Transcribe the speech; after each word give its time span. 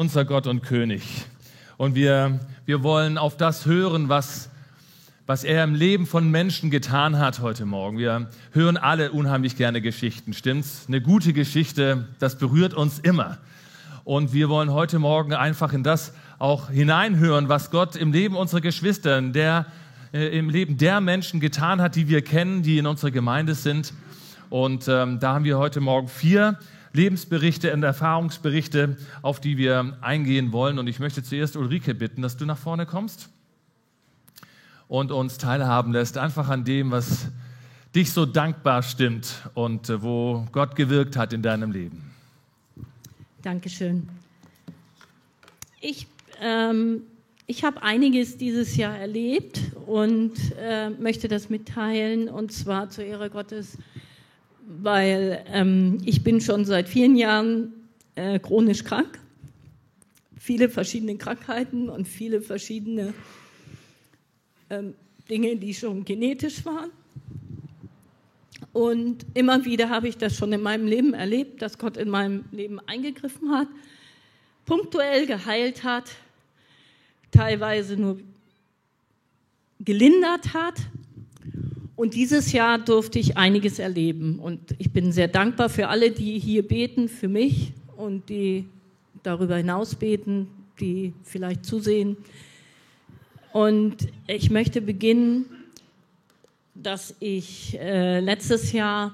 unser 0.00 0.24
Gott 0.24 0.46
und 0.46 0.62
König. 0.62 1.02
Und 1.76 1.94
wir, 1.94 2.40
wir 2.64 2.82
wollen 2.82 3.18
auf 3.18 3.36
das 3.36 3.66
hören, 3.66 4.08
was, 4.08 4.48
was 5.26 5.44
er 5.44 5.62
im 5.62 5.74
Leben 5.74 6.06
von 6.06 6.30
Menschen 6.30 6.70
getan 6.70 7.18
hat 7.18 7.40
heute 7.40 7.66
Morgen. 7.66 7.98
Wir 7.98 8.30
hören 8.52 8.78
alle 8.78 9.12
unheimlich 9.12 9.58
gerne 9.58 9.82
Geschichten, 9.82 10.32
stimmt's? 10.32 10.86
Eine 10.88 11.02
gute 11.02 11.34
Geschichte, 11.34 12.08
das 12.18 12.38
berührt 12.38 12.72
uns 12.72 12.98
immer. 12.98 13.36
Und 14.04 14.32
wir 14.32 14.48
wollen 14.48 14.72
heute 14.72 14.98
Morgen 14.98 15.34
einfach 15.34 15.74
in 15.74 15.82
das 15.82 16.14
auch 16.38 16.70
hineinhören, 16.70 17.50
was 17.50 17.70
Gott 17.70 17.94
im 17.94 18.10
Leben 18.10 18.36
unserer 18.36 18.62
Geschwister, 18.62 19.20
der, 19.20 19.66
äh, 20.14 20.28
im 20.28 20.48
Leben 20.48 20.78
der 20.78 21.02
Menschen 21.02 21.40
getan 21.40 21.82
hat, 21.82 21.94
die 21.94 22.08
wir 22.08 22.22
kennen, 22.22 22.62
die 22.62 22.78
in 22.78 22.86
unserer 22.86 23.10
Gemeinde 23.10 23.54
sind. 23.54 23.92
Und 24.48 24.88
ähm, 24.88 25.20
da 25.20 25.34
haben 25.34 25.44
wir 25.44 25.58
heute 25.58 25.80
Morgen 25.80 26.08
vier 26.08 26.58
Lebensberichte 26.92 27.72
und 27.72 27.82
Erfahrungsberichte, 27.82 28.96
auf 29.22 29.40
die 29.40 29.56
wir 29.56 29.96
eingehen 30.00 30.52
wollen. 30.52 30.78
Und 30.78 30.86
ich 30.86 30.98
möchte 30.98 31.22
zuerst 31.22 31.56
Ulrike 31.56 31.94
bitten, 31.94 32.22
dass 32.22 32.36
du 32.36 32.44
nach 32.46 32.58
vorne 32.58 32.86
kommst 32.86 33.28
und 34.88 35.12
uns 35.12 35.38
teilhaben 35.38 35.92
lässt, 35.92 36.18
einfach 36.18 36.48
an 36.48 36.64
dem, 36.64 36.90
was 36.90 37.28
dich 37.94 38.12
so 38.12 38.26
dankbar 38.26 38.82
stimmt 38.82 39.48
und 39.54 39.88
äh, 39.88 40.02
wo 40.02 40.46
Gott 40.52 40.76
gewirkt 40.76 41.16
hat 41.16 41.32
in 41.32 41.42
deinem 41.42 41.70
Leben. 41.72 42.10
Dankeschön. 43.42 44.08
Ich, 45.80 46.06
ähm, 46.40 47.02
ich 47.46 47.64
habe 47.64 47.82
einiges 47.82 48.36
dieses 48.36 48.76
Jahr 48.76 48.96
erlebt 48.96 49.60
und 49.86 50.34
äh, 50.58 50.90
möchte 50.90 51.26
das 51.26 51.50
mitteilen, 51.50 52.28
und 52.28 52.52
zwar 52.52 52.90
zur 52.90 53.04
Ehre 53.04 53.30
Gottes 53.30 53.78
weil 54.70 55.44
ähm, 55.48 55.98
ich 56.04 56.22
bin 56.22 56.40
schon 56.40 56.64
seit 56.64 56.88
vielen 56.88 57.16
Jahren 57.16 57.72
äh, 58.14 58.38
chronisch 58.38 58.84
krank. 58.84 59.18
Viele 60.38 60.68
verschiedene 60.68 61.16
Krankheiten 61.16 61.88
und 61.88 62.06
viele 62.06 62.40
verschiedene 62.40 63.12
ähm, 64.70 64.94
Dinge, 65.28 65.56
die 65.56 65.74
schon 65.74 66.04
genetisch 66.04 66.64
waren. 66.64 66.90
Und 68.72 69.26
immer 69.34 69.64
wieder 69.64 69.88
habe 69.88 70.06
ich 70.06 70.16
das 70.16 70.36
schon 70.36 70.52
in 70.52 70.62
meinem 70.62 70.86
Leben 70.86 71.14
erlebt, 71.14 71.60
dass 71.60 71.76
Gott 71.76 71.96
in 71.96 72.08
meinem 72.08 72.44
Leben 72.52 72.78
eingegriffen 72.78 73.50
hat, 73.50 73.66
punktuell 74.66 75.26
geheilt 75.26 75.82
hat, 75.82 76.04
teilweise 77.32 77.96
nur 77.96 78.20
gelindert 79.80 80.54
hat 80.54 80.74
und 82.00 82.14
dieses 82.14 82.52
Jahr 82.52 82.78
durfte 82.78 83.18
ich 83.18 83.36
einiges 83.36 83.78
erleben. 83.78 84.38
Und 84.38 84.74
ich 84.78 84.90
bin 84.90 85.12
sehr 85.12 85.28
dankbar 85.28 85.68
für 85.68 85.88
alle, 85.88 86.10
die 86.10 86.38
hier 86.38 86.66
beten, 86.66 87.10
für 87.10 87.28
mich 87.28 87.74
und 87.94 88.30
die 88.30 88.64
darüber 89.22 89.56
hinaus 89.58 89.96
beten, 89.96 90.48
die 90.80 91.12
vielleicht 91.24 91.66
zusehen. 91.66 92.16
Und 93.52 94.08
ich 94.26 94.48
möchte 94.48 94.80
beginnen, 94.80 95.44
dass 96.74 97.14
ich 97.20 97.78
äh, 97.78 98.20
letztes 98.20 98.72
Jahr 98.72 99.12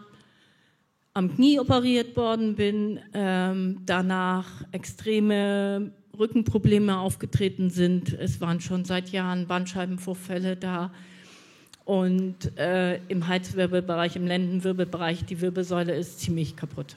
am 1.12 1.34
Knie 1.34 1.58
operiert 1.58 2.16
worden 2.16 2.54
bin, 2.54 3.00
ähm, 3.14 3.78
danach 3.84 4.62
extreme 4.70 5.90
Rückenprobleme 6.16 6.96
aufgetreten 6.96 7.68
sind. 7.68 8.12
Es 8.12 8.40
waren 8.40 8.60
schon 8.60 8.84
seit 8.84 9.08
Jahren 9.08 9.48
Bandscheibenvorfälle 9.48 10.54
da 10.54 10.92
und 11.86 12.58
äh, 12.58 12.96
im 13.06 13.28
Halswirbelbereich, 13.28 14.16
im 14.16 14.26
Lendenwirbelbereich, 14.26 15.24
die 15.24 15.40
Wirbelsäule 15.40 15.94
ist 15.94 16.18
ziemlich 16.18 16.56
kaputt. 16.56 16.96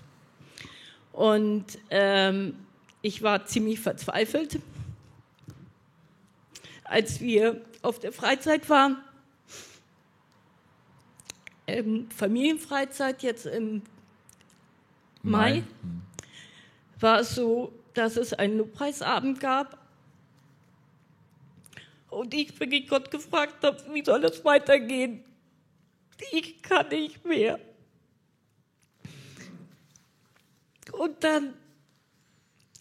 Und 1.13 1.65
ähm, 1.91 2.55
ich 3.03 3.21
war 3.21 3.45
ziemlich 3.45 3.79
verzweifelt, 3.79 4.59
als 6.83 7.21
wir 7.21 7.61
auf 7.83 7.99
der 7.99 8.11
Freizeit 8.11 8.67
waren. 8.67 8.97
Ähm, 11.67 12.09
Familienfreizeit 12.09 13.21
jetzt 13.21 13.45
im 13.45 13.83
Mai, 15.21 15.61
Mai 15.61 15.63
war 16.99 17.19
es 17.19 17.35
so, 17.35 17.71
dass 17.93 18.17
es 18.17 18.33
einen 18.33 18.57
Lobpreisabend 18.57 19.39
gab 19.39 19.77
und 22.09 22.33
ich 22.33 22.59
wirklich 22.59 22.87
Gott 22.87 23.11
gefragt 23.11 23.63
habe, 23.63 23.77
wie 23.93 24.03
soll 24.03 24.23
es 24.25 24.43
weitergehen? 24.43 25.23
Ich 26.31 26.61
kann 26.61 26.89
nicht 26.89 27.25
mehr. 27.25 27.59
Und 30.91 31.23
dann 31.23 31.53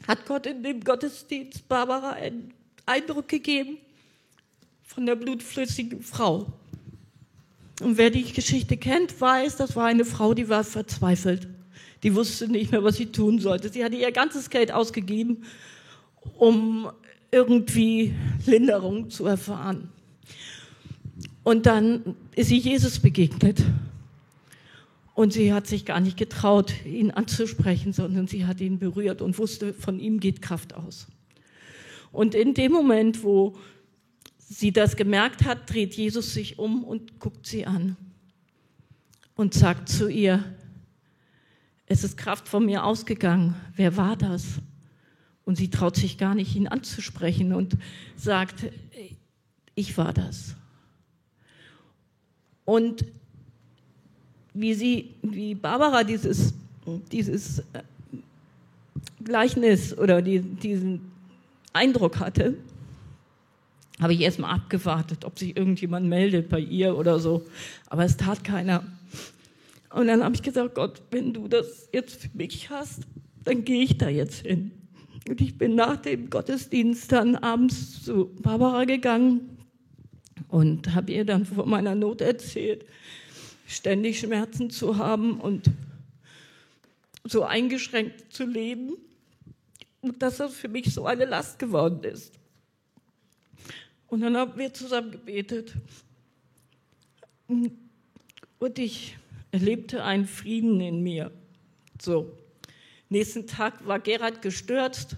hat 0.06 0.26
Gott 0.26 0.46
in 0.46 0.62
dem 0.62 0.82
Gottesdienst 0.82 1.68
Barbara 1.68 2.12
einen 2.12 2.54
Eindruck 2.86 3.28
gegeben 3.28 3.78
von 4.82 5.06
der 5.06 5.16
blutflüssigen 5.16 6.02
Frau. 6.02 6.52
Und 7.80 7.96
wer 7.96 8.10
die 8.10 8.24
Geschichte 8.24 8.76
kennt, 8.76 9.20
weiß, 9.20 9.56
das 9.56 9.76
war 9.76 9.86
eine 9.86 10.04
Frau, 10.04 10.34
die 10.34 10.48
war 10.48 10.64
verzweifelt. 10.64 11.46
Die 12.02 12.14
wusste 12.14 12.48
nicht 12.48 12.72
mehr, 12.72 12.82
was 12.82 12.96
sie 12.96 13.12
tun 13.12 13.38
sollte. 13.38 13.68
Sie 13.68 13.84
hatte 13.84 13.96
ihr 13.96 14.10
ganzes 14.10 14.50
Geld 14.50 14.72
ausgegeben, 14.72 15.44
um 16.36 16.90
irgendwie 17.30 18.14
Linderung 18.46 19.10
zu 19.10 19.26
erfahren. 19.26 19.90
Und 21.42 21.66
dann 21.66 22.14
ist 22.34 22.48
sie 22.48 22.58
Jesus 22.58 22.98
begegnet. 22.98 23.62
Und 25.14 25.32
sie 25.32 25.52
hat 25.52 25.66
sich 25.66 25.84
gar 25.84 26.00
nicht 26.00 26.16
getraut, 26.16 26.72
ihn 26.84 27.10
anzusprechen, 27.10 27.92
sondern 27.92 28.28
sie 28.28 28.46
hat 28.46 28.60
ihn 28.60 28.78
berührt 28.78 29.20
und 29.20 29.38
wusste, 29.38 29.74
von 29.74 29.98
ihm 29.98 30.20
geht 30.20 30.42
Kraft 30.42 30.74
aus. 30.74 31.08
Und 32.12 32.34
in 32.34 32.54
dem 32.54 32.72
Moment, 32.72 33.24
wo 33.24 33.56
sie 34.38 34.72
das 34.72 34.96
gemerkt 34.96 35.44
hat, 35.44 35.68
dreht 35.68 35.94
Jesus 35.94 36.32
sich 36.32 36.58
um 36.58 36.84
und 36.84 37.18
guckt 37.18 37.46
sie 37.46 37.66
an 37.66 37.96
und 39.34 39.54
sagt 39.54 39.88
zu 39.88 40.08
ihr, 40.08 40.44
es 41.86 42.04
ist 42.04 42.16
Kraft 42.16 42.48
von 42.48 42.66
mir 42.66 42.84
ausgegangen. 42.84 43.54
Wer 43.74 43.96
war 43.96 44.16
das? 44.16 44.44
Und 45.48 45.56
sie 45.56 45.70
traut 45.70 45.96
sich 45.96 46.18
gar 46.18 46.34
nicht, 46.34 46.54
ihn 46.54 46.68
anzusprechen 46.68 47.54
und 47.54 47.78
sagt, 48.16 48.66
ich 49.74 49.96
war 49.96 50.12
das. 50.12 50.56
Und 52.66 53.06
wie 54.52 54.74
sie, 54.74 55.14
wie 55.22 55.54
Barbara 55.54 56.04
dieses, 56.04 56.52
dieses 57.10 57.60
äh, 57.60 57.64
Gleichnis 59.24 59.96
oder 59.96 60.20
die, 60.20 60.40
diesen 60.40 61.10
Eindruck 61.72 62.20
hatte, 62.20 62.58
habe 64.02 64.12
ich 64.12 64.20
erstmal 64.20 64.54
abgewartet, 64.54 65.24
ob 65.24 65.38
sich 65.38 65.56
irgendjemand 65.56 66.10
meldet 66.10 66.50
bei 66.50 66.60
ihr 66.60 66.94
oder 66.94 67.18
so. 67.18 67.46
Aber 67.86 68.04
es 68.04 68.18
tat 68.18 68.44
keiner. 68.44 68.84
Und 69.94 70.08
dann 70.08 70.22
habe 70.22 70.34
ich 70.34 70.42
gesagt, 70.42 70.74
Gott, 70.74 71.00
wenn 71.10 71.32
du 71.32 71.48
das 71.48 71.88
jetzt 71.90 72.20
für 72.20 72.36
mich 72.36 72.68
hast, 72.68 73.04
dann 73.44 73.64
gehe 73.64 73.82
ich 73.82 73.96
da 73.96 74.10
jetzt 74.10 74.44
hin. 74.44 74.72
Und 75.28 75.42
ich 75.42 75.58
bin 75.58 75.74
nach 75.74 75.96
dem 75.96 76.30
Gottesdienst 76.30 77.12
dann 77.12 77.36
abends 77.36 78.02
zu 78.02 78.34
Barbara 78.40 78.84
gegangen 78.84 79.58
und 80.48 80.94
habe 80.94 81.12
ihr 81.12 81.26
dann 81.26 81.44
von 81.44 81.68
meiner 81.68 81.94
Not 81.94 82.22
erzählt, 82.22 82.86
ständig 83.66 84.20
Schmerzen 84.20 84.70
zu 84.70 84.96
haben 84.96 85.38
und 85.38 85.70
so 87.24 87.44
eingeschränkt 87.44 88.32
zu 88.32 88.46
leben 88.46 88.94
und 90.00 90.22
dass 90.22 90.38
das 90.38 90.54
für 90.54 90.68
mich 90.68 90.94
so 90.94 91.04
eine 91.04 91.26
Last 91.26 91.58
geworden 91.58 92.04
ist. 92.04 92.32
Und 94.06 94.22
dann 94.22 94.34
haben 94.34 94.58
wir 94.58 94.72
zusammen 94.72 95.10
gebetet 95.10 95.74
und 97.48 98.78
ich 98.78 99.18
erlebte 99.50 100.04
einen 100.04 100.26
Frieden 100.26 100.80
in 100.80 101.02
mir. 101.02 101.30
So. 102.00 102.32
Nächsten 103.10 103.46
Tag 103.46 103.86
war 103.86 103.98
Gerhard 103.98 104.42
gestürzt, 104.42 105.16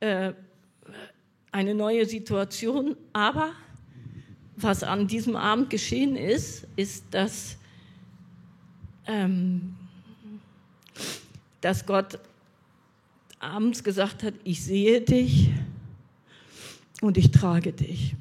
äh, 0.00 0.32
eine 1.50 1.74
neue 1.74 2.06
Situation. 2.06 2.96
Aber 3.12 3.52
was 4.56 4.82
an 4.82 5.06
diesem 5.06 5.36
Abend 5.36 5.70
geschehen 5.70 6.16
ist, 6.16 6.66
ist, 6.76 7.04
dass, 7.10 7.56
ähm, 9.06 9.74
dass 11.60 11.84
Gott 11.84 12.18
abends 13.38 13.84
gesagt 13.84 14.22
hat, 14.22 14.34
ich 14.44 14.64
sehe 14.64 15.00
dich 15.00 15.50
und 17.02 17.18
ich 17.18 17.30
trage 17.30 17.72
dich 17.72 18.14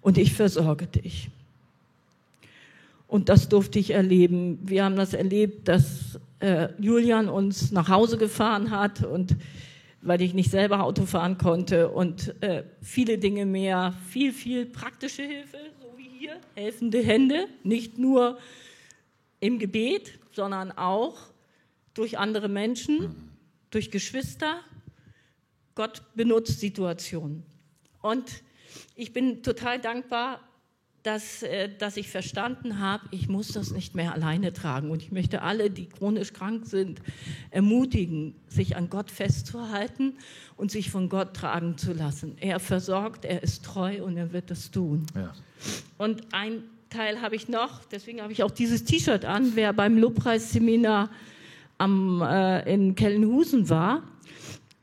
und 0.00 0.16
ich 0.16 0.32
versorge 0.32 0.86
dich. 0.86 1.30
Und 3.08 3.28
das 3.28 3.48
durfte 3.48 3.78
ich 3.78 3.90
erleben. 3.90 4.58
Wir 4.62 4.84
haben 4.84 4.96
das 4.96 5.12
erlebt, 5.12 5.68
dass 5.68 6.18
äh, 6.40 6.68
Julian 6.78 7.28
uns 7.28 7.72
nach 7.72 7.88
Hause 7.88 8.18
gefahren 8.18 8.70
hat 8.70 9.04
und 9.04 9.36
weil 10.02 10.20
ich 10.20 10.34
nicht 10.34 10.50
selber 10.50 10.82
Auto 10.82 11.06
fahren 11.06 11.38
konnte 11.38 11.88
und 11.88 12.34
äh, 12.42 12.64
viele 12.82 13.18
Dinge 13.18 13.46
mehr, 13.46 13.94
viel, 14.08 14.32
viel 14.32 14.66
praktische 14.66 15.22
Hilfe, 15.22 15.58
so 15.80 15.96
wie 15.96 16.08
hier, 16.18 16.36
helfende 16.54 17.02
Hände, 17.02 17.46
nicht 17.62 17.98
nur 17.98 18.38
im 19.40 19.58
Gebet, 19.58 20.18
sondern 20.32 20.72
auch 20.72 21.16
durch 21.94 22.18
andere 22.18 22.48
Menschen, 22.48 23.30
durch 23.70 23.90
Geschwister, 23.90 24.60
Gott 25.74 26.02
benutzt 26.14 26.60
Situationen. 26.60 27.42
Und 28.02 28.42
ich 28.94 29.12
bin 29.12 29.42
total 29.42 29.80
dankbar, 29.80 30.40
dass, 31.04 31.42
äh, 31.42 31.68
dass 31.78 31.96
ich 31.98 32.08
verstanden 32.08 32.80
habe, 32.80 33.04
ich 33.10 33.28
muss 33.28 33.48
das 33.48 33.70
nicht 33.70 33.94
mehr 33.94 34.14
alleine 34.14 34.52
tragen. 34.52 34.90
Und 34.90 35.02
ich 35.02 35.12
möchte 35.12 35.42
alle, 35.42 35.70
die 35.70 35.86
chronisch 35.86 36.32
krank 36.32 36.66
sind, 36.66 37.00
ermutigen, 37.50 38.34
sich 38.48 38.74
an 38.74 38.88
Gott 38.88 39.10
festzuhalten 39.10 40.14
und 40.56 40.70
sich 40.70 40.90
von 40.90 41.10
Gott 41.10 41.34
tragen 41.34 41.76
zu 41.76 41.92
lassen. 41.92 42.36
Er 42.40 42.58
versorgt, 42.58 43.26
er 43.26 43.42
ist 43.42 43.64
treu 43.64 44.02
und 44.02 44.16
er 44.16 44.32
wird 44.32 44.50
das 44.50 44.70
tun. 44.70 45.06
Ja. 45.14 45.34
Und 45.98 46.22
ein 46.32 46.64
Teil 46.88 47.20
habe 47.20 47.36
ich 47.36 47.48
noch, 47.48 47.84
deswegen 47.84 48.22
habe 48.22 48.32
ich 48.32 48.42
auch 48.42 48.50
dieses 48.50 48.84
T-Shirt 48.84 49.26
an. 49.26 49.52
Wer 49.54 49.74
beim 49.74 49.98
Lobpreisseminar 49.98 51.10
am, 51.76 52.22
äh, 52.22 52.72
in 52.72 52.94
Kellenhusen 52.94 53.68
war, 53.68 54.02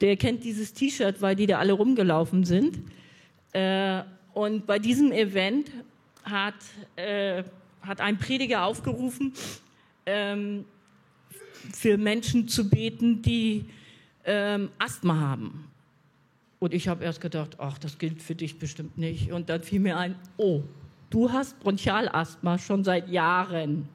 der 0.01 0.17
kennt 0.17 0.43
dieses 0.43 0.73
T-Shirt, 0.73 1.19
weil 1.21 1.35
die 1.35 1.47
da 1.47 1.57
alle 1.57 1.73
rumgelaufen 1.73 2.43
sind. 2.43 2.77
Äh, 3.53 4.03
und 4.33 4.67
bei 4.67 4.77
diesem 4.77 5.11
Event 5.11 5.71
hat, 6.23 6.55
äh, 6.95 7.43
hat 7.81 8.01
ein 8.01 8.17
Prediger 8.17 8.65
aufgerufen, 8.65 9.33
ähm, 10.05 10.65
für 11.73 11.97
Menschen 11.97 12.47
zu 12.47 12.69
beten, 12.69 13.21
die 13.21 13.65
ähm, 14.25 14.69
Asthma 14.79 15.19
haben. 15.19 15.67
Und 16.59 16.73
ich 16.73 16.87
habe 16.87 17.03
erst 17.03 17.21
gedacht, 17.21 17.57
ach, 17.59 17.77
das 17.79 17.97
gilt 17.97 18.21
für 18.21 18.35
dich 18.35 18.59
bestimmt 18.59 18.97
nicht. 18.97 19.31
Und 19.31 19.49
dann 19.49 19.63
fiel 19.63 19.79
mir 19.79 19.97
ein, 19.97 20.15
oh, 20.37 20.61
du 21.09 21.31
hast 21.31 21.59
Bronchialasthma 21.59 22.59
schon 22.59 22.83
seit 22.83 23.09
Jahren. 23.09 23.87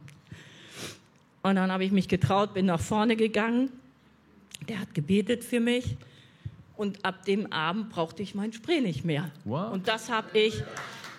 Und 1.43 1.55
dann 1.55 1.70
habe 1.70 1.84
ich 1.84 1.93
mich 1.93 2.08
getraut, 2.08 2.55
bin 2.55 2.67
nach 2.67 2.81
vorne 2.81 3.14
gegangen. 3.14 3.70
Der 4.69 4.81
hat 4.81 4.94
gebetet 4.94 5.44
für 5.44 5.61
mich. 5.61 5.96
Und 6.76 7.05
ab 7.05 7.25
dem 7.25 7.52
Abend 7.52 7.90
brauchte 7.90 8.23
ich 8.23 8.34
mein 8.34 8.52
Spray 8.52 8.81
nicht 8.81 9.05
mehr. 9.05 9.31
Wow. 9.44 9.73
Und 9.73 9.87
das 9.87 10.11
habe 10.11 10.37
ich 10.37 10.62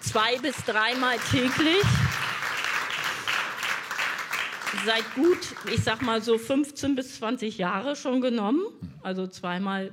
zwei 0.07 0.37
bis 0.37 0.55
dreimal 0.63 1.17
täglich. 1.29 1.83
Seit 4.85 5.15
gut, 5.15 5.37
ich 5.73 5.83
sag 5.83 6.01
mal 6.01 6.21
so 6.21 6.37
15 6.37 6.95
bis 6.95 7.17
20 7.17 7.57
Jahre 7.57 7.95
schon 7.95 8.21
genommen. 8.21 8.61
Also 9.03 9.27
zweimal 9.27 9.91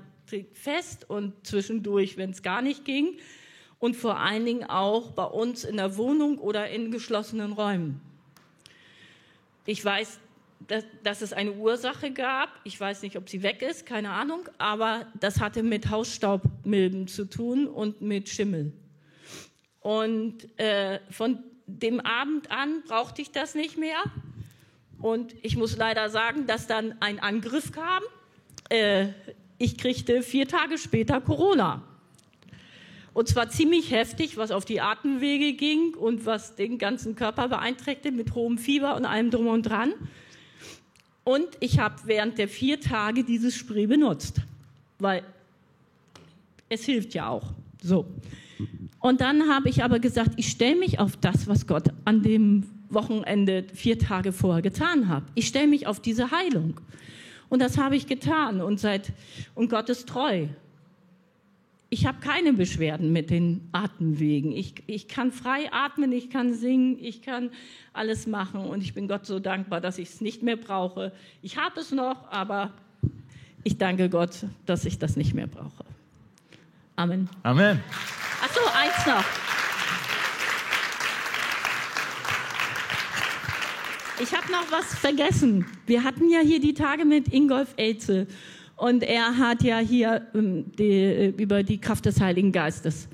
fest 0.52 1.10
und 1.10 1.32
zwischendurch, 1.44 2.16
wenn 2.16 2.30
es 2.30 2.42
gar 2.42 2.62
nicht 2.62 2.84
ging. 2.84 3.18
Und 3.80 3.96
vor 3.96 4.18
allen 4.20 4.44
Dingen 4.44 4.64
auch 4.64 5.10
bei 5.10 5.24
uns 5.24 5.64
in 5.64 5.76
der 5.78 5.96
Wohnung 5.96 6.38
oder 6.38 6.68
in 6.68 6.92
geschlossenen 6.92 7.52
Räumen. 7.52 8.00
Ich 9.66 9.84
weiß, 9.84 10.20
dass, 10.68 10.84
dass, 11.02 11.22
es 11.22 11.32
eine 11.32 11.52
Ursache 11.52 12.12
gab. 12.12 12.50
Ich 12.62 12.78
weiß 12.78 13.02
nicht, 13.02 13.16
ob 13.16 13.28
sie 13.28 13.42
weg 13.42 13.62
ist, 13.62 13.84
keine 13.84 14.10
Ahnung. 14.10 14.48
Aber 14.58 15.06
das 15.18 15.40
hatte 15.40 15.62
mit 15.62 15.90
Hausstaubmilben 15.90 17.08
zu 17.08 17.24
tun 17.24 17.66
und 17.66 18.00
mit 18.00 18.28
Schimmel. 18.28 18.72
Und 19.84 20.58
äh, 20.58 20.98
von 21.10 21.40
dem 21.66 22.00
Abend 22.00 22.50
an 22.50 22.82
brauchte 22.88 23.20
ich 23.20 23.32
das 23.32 23.54
nicht 23.54 23.76
mehr. 23.76 24.02
Und 24.98 25.34
ich 25.42 25.58
muss 25.58 25.76
leider 25.76 26.08
sagen, 26.08 26.46
dass 26.46 26.66
dann 26.66 26.94
ein 27.00 27.18
Angriff 27.18 27.70
kam. 27.70 28.02
Äh, 28.70 29.08
ich 29.58 29.76
kriegte 29.76 30.22
vier 30.22 30.48
Tage 30.48 30.78
später 30.78 31.20
Corona. 31.20 31.82
Und 33.12 33.28
zwar 33.28 33.50
ziemlich 33.50 33.90
heftig, 33.90 34.38
was 34.38 34.52
auf 34.52 34.64
die 34.64 34.80
Atemwege 34.80 35.52
ging 35.52 35.92
und 35.92 36.24
was 36.24 36.56
den 36.56 36.78
ganzen 36.78 37.14
Körper 37.14 37.48
beeinträchtigte 37.48 38.10
mit 38.10 38.34
hohem 38.34 38.56
Fieber 38.56 38.96
und 38.96 39.04
allem 39.04 39.30
drum 39.30 39.48
und 39.48 39.64
dran. 39.64 39.92
Und 41.24 41.46
ich 41.60 41.78
habe 41.78 41.96
während 42.06 42.38
der 42.38 42.48
vier 42.48 42.80
Tage 42.80 43.22
dieses 43.22 43.54
Spray 43.54 43.86
benutzt, 43.86 44.40
weil 44.98 45.22
es 46.70 46.86
hilft 46.86 47.12
ja 47.12 47.28
auch. 47.28 47.52
So. 47.82 48.06
Und 49.00 49.20
dann 49.20 49.48
habe 49.48 49.68
ich 49.68 49.84
aber 49.84 49.98
gesagt, 49.98 50.32
ich 50.36 50.48
stelle 50.48 50.76
mich 50.76 50.98
auf 50.98 51.16
das, 51.16 51.46
was 51.46 51.66
Gott 51.66 51.88
an 52.04 52.22
dem 52.22 52.64
Wochenende 52.88 53.64
vier 53.74 53.98
Tage 53.98 54.32
vorher 54.32 54.62
getan 54.62 55.08
hat. 55.08 55.24
Ich 55.34 55.48
stelle 55.48 55.66
mich 55.66 55.86
auf 55.86 56.00
diese 56.00 56.30
Heilung. 56.30 56.80
Und 57.48 57.60
das 57.60 57.78
habe 57.78 57.96
ich 57.96 58.06
getan 58.06 58.60
und 58.60 58.80
seit 58.80 59.12
und 59.54 59.68
Gott 59.68 59.88
ist 59.88 60.08
treu. 60.08 60.46
Ich 61.90 62.06
habe 62.06 62.18
keine 62.18 62.52
Beschwerden 62.52 63.12
mit 63.12 63.30
den 63.30 63.68
Atemwegen. 63.70 64.50
Ich, 64.50 64.74
ich 64.86 65.06
kann 65.06 65.30
frei 65.30 65.70
atmen, 65.70 66.10
ich 66.10 66.30
kann 66.30 66.54
singen, 66.54 66.98
ich 67.00 67.22
kann 67.22 67.50
alles 67.92 68.26
machen 68.26 68.62
und 68.62 68.82
ich 68.82 68.94
bin 68.94 69.06
Gott 69.06 69.26
so 69.26 69.38
dankbar, 69.38 69.80
dass 69.80 69.98
ich 69.98 70.08
es 70.08 70.20
nicht 70.20 70.42
mehr 70.42 70.56
brauche. 70.56 71.12
Ich 71.42 71.56
habe 71.56 71.78
es 71.78 71.92
noch, 71.92 72.28
aber 72.32 72.72
ich 73.62 73.78
danke 73.78 74.08
Gott, 74.08 74.46
dass 74.66 74.84
ich 74.84 74.98
das 74.98 75.16
nicht 75.16 75.34
mehr 75.34 75.46
brauche. 75.46 75.84
Amen. 76.96 77.28
Amen. 77.42 77.80
Achso, 78.44 78.60
eins 78.78 79.06
noch. 79.06 79.24
Ich 84.20 84.36
habe 84.36 84.52
noch 84.52 84.70
was 84.70 84.94
vergessen. 84.98 85.64
Wir 85.86 86.04
hatten 86.04 86.28
ja 86.28 86.40
hier 86.40 86.60
die 86.60 86.74
Tage 86.74 87.06
mit 87.06 87.32
Ingolf 87.32 87.72
Elze 87.78 88.26
und 88.76 89.02
er 89.02 89.38
hat 89.38 89.62
ja 89.62 89.78
hier 89.78 90.26
ähm, 90.34 90.70
die, 90.78 90.90
äh, 90.92 91.28
über 91.38 91.62
die 91.62 91.80
Kraft 91.80 92.04
des 92.04 92.20
Heiligen 92.20 92.52
Geistes. 92.52 93.08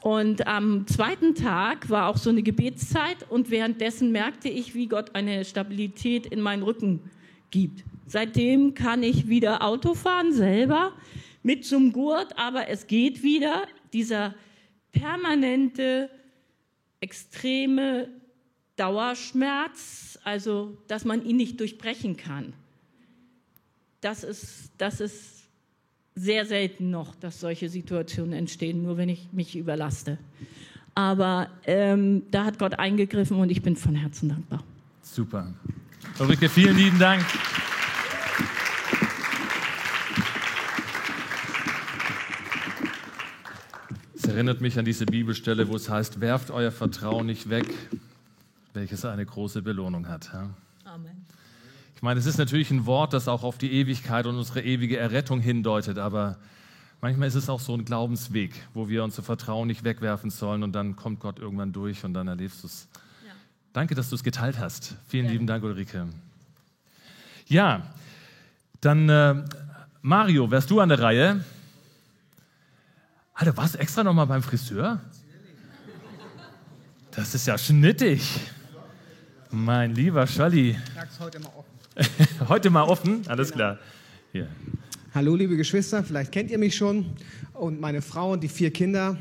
Und 0.00 0.46
am 0.46 0.86
zweiten 0.86 1.34
Tag 1.34 1.90
war 1.90 2.08
auch 2.08 2.16
so 2.16 2.30
eine 2.30 2.42
Gebetszeit 2.42 3.26
und 3.28 3.50
währenddessen 3.50 4.10
merkte 4.10 4.48
ich, 4.48 4.74
wie 4.74 4.86
Gott 4.86 5.14
eine 5.14 5.44
Stabilität 5.44 6.24
in 6.24 6.40
meinen 6.40 6.62
Rücken 6.62 7.10
gibt. 7.50 7.84
Seitdem 8.06 8.72
kann 8.72 9.02
ich 9.02 9.28
wieder 9.28 9.62
Auto 9.62 9.92
fahren 9.92 10.32
selber 10.32 10.92
mit 11.42 11.66
zum 11.66 11.92
Gurt, 11.92 12.38
aber 12.38 12.70
es 12.70 12.86
geht 12.86 13.22
wieder. 13.22 13.64
Dieser 13.92 14.34
permanente, 14.92 16.10
extreme 17.00 18.08
Dauerschmerz, 18.76 20.18
also 20.24 20.76
dass 20.88 21.04
man 21.04 21.24
ihn 21.24 21.36
nicht 21.36 21.60
durchbrechen 21.60 22.16
kann. 22.16 22.52
Das 24.00 24.24
ist, 24.24 24.70
das 24.78 25.00
ist 25.00 25.42
sehr 26.14 26.44
selten 26.44 26.90
noch, 26.90 27.14
dass 27.14 27.40
solche 27.40 27.68
Situationen 27.68 28.32
entstehen, 28.32 28.82
nur 28.82 28.96
wenn 28.96 29.08
ich 29.08 29.28
mich 29.32 29.56
überlaste. 29.56 30.18
Aber 30.94 31.48
ähm, 31.64 32.22
da 32.30 32.44
hat 32.44 32.58
Gott 32.58 32.78
eingegriffen 32.78 33.38
und 33.38 33.50
ich 33.50 33.62
bin 33.62 33.76
von 33.76 33.94
Herzen 33.94 34.28
dankbar. 34.28 34.62
Super. 35.02 35.54
Ulrike, 36.18 36.48
vielen 36.48 36.76
lieben 36.76 36.98
Dank. 36.98 37.24
Erinnert 44.32 44.60
mich 44.60 44.78
an 44.78 44.84
diese 44.84 45.04
Bibelstelle, 45.04 45.68
wo 45.68 45.76
es 45.76 45.88
heißt, 45.88 46.20
werft 46.20 46.50
euer 46.50 46.70
Vertrauen 46.70 47.26
nicht 47.26 47.50
weg, 47.50 47.66
welches 48.72 49.04
eine 49.04 49.26
große 49.26 49.62
Belohnung 49.62 50.08
hat. 50.08 50.30
Ja? 50.32 50.48
Amen. 50.84 51.26
Ich 51.94 52.02
meine, 52.02 52.18
es 52.18 52.26
ist 52.26 52.38
natürlich 52.38 52.70
ein 52.70 52.86
Wort, 52.86 53.12
das 53.12 53.28
auch 53.28 53.42
auf 53.42 53.58
die 53.58 53.72
Ewigkeit 53.72 54.26
und 54.26 54.36
unsere 54.36 54.62
ewige 54.62 54.96
Errettung 54.96 55.40
hindeutet, 55.40 55.98
aber 55.98 56.38
manchmal 57.00 57.28
ist 57.28 57.34
es 57.34 57.48
auch 57.48 57.60
so 57.60 57.74
ein 57.74 57.84
Glaubensweg, 57.84 58.54
wo 58.74 58.88
wir 58.88 59.04
unser 59.04 59.22
Vertrauen 59.22 59.68
nicht 59.68 59.84
wegwerfen 59.84 60.30
sollen 60.30 60.62
und 60.62 60.72
dann 60.72 60.96
kommt 60.96 61.20
Gott 61.20 61.38
irgendwann 61.38 61.72
durch 61.72 62.02
und 62.04 62.14
dann 62.14 62.26
erlebst 62.26 62.62
du 62.62 62.68
es. 62.68 62.88
Ja. 63.26 63.32
Danke, 63.72 63.94
dass 63.94 64.08
du 64.08 64.16
es 64.16 64.24
geteilt 64.24 64.58
hast. 64.58 64.96
Vielen 65.08 65.26
ja. 65.26 65.32
lieben 65.32 65.46
Dank, 65.46 65.62
Ulrike. 65.62 66.08
Ja, 67.46 67.82
dann 68.80 69.08
äh, 69.08 69.44
Mario, 70.00 70.50
wärst 70.50 70.70
du 70.70 70.80
an 70.80 70.88
der 70.88 71.00
Reihe? 71.00 71.44
Alter, 73.34 73.56
warst 73.56 73.74
du 73.74 73.78
extra 73.78 74.04
nochmal 74.04 74.26
beim 74.26 74.42
Friseur? 74.42 75.00
Das 77.12 77.34
ist 77.34 77.46
ja 77.46 77.56
schnittig. 77.56 78.22
Mein 79.50 79.94
lieber 79.94 80.26
Scholli. 80.26 80.76
heute 81.18 81.40
mal 81.40 81.50
offen. 81.56 81.68
heute 82.48 82.70
mal 82.70 82.82
offen? 82.82 83.22
Alles 83.26 83.48
genau. 83.48 83.56
klar. 83.56 83.78
Hier. 84.32 84.48
Hallo, 85.14 85.34
liebe 85.34 85.56
Geschwister, 85.56 86.04
vielleicht 86.04 86.30
kennt 86.30 86.50
ihr 86.50 86.58
mich 86.58 86.76
schon 86.76 87.06
und 87.54 87.80
meine 87.80 88.02
Frau 88.02 88.32
und 88.32 88.42
die 88.42 88.48
vier 88.48 88.70
Kinder. 88.70 89.16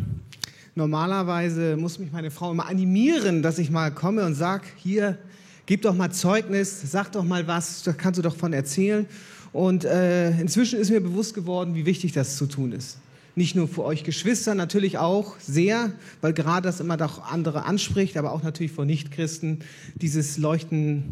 Normalerweise 0.76 1.78
muss 1.78 1.98
mich 1.98 2.12
meine 2.12 2.32
Frau 2.32 2.52
immer 2.52 2.68
animieren, 2.68 3.42
dass 3.42 3.60
ich 3.60 3.70
mal 3.72 3.92
komme 3.94 4.26
und 4.26 4.36
sage, 4.36 4.66
hier, 4.76 5.18
gib 5.66 5.84
doch 5.84 5.96
mal 5.96 6.12
Zeugnis, 6.12 6.82
sag 6.92 7.14
doch 7.14 7.24
mal 7.24 7.48
was, 7.48 7.84
da 7.84 7.94
kannst 7.94 8.18
du 8.18 8.22
doch 8.22 8.36
von 8.36 8.52
erzählen. 8.52 9.06
Und 9.54 9.86
äh, 9.86 10.32
inzwischen 10.40 10.80
ist 10.80 10.90
mir 10.90 11.02
bewusst 11.02 11.34
geworden, 11.34 11.76
wie 11.76 11.86
wichtig 11.86 12.12
das 12.12 12.36
zu 12.36 12.46
tun 12.46 12.74
ist 12.74 12.98
nicht 13.36 13.56
nur 13.56 13.68
für 13.68 13.84
euch 13.84 14.04
Geschwister, 14.04 14.56
natürlich 14.56 14.98
auch 14.98 15.40
sehr, 15.40 15.92
weil 16.22 16.34
gerade 16.34 16.64
das 16.64 16.80
immer 16.80 16.98
doch 16.98 17.24
andere 17.32 17.66
anspricht, 17.66 18.18
aber 18.18 18.32
auch 18.32 18.44
natürlich 18.44 18.72
vor 18.72 18.86
Nichtchristen, 18.86 19.60
dieses 19.96 20.38
Leuchten 20.38 21.04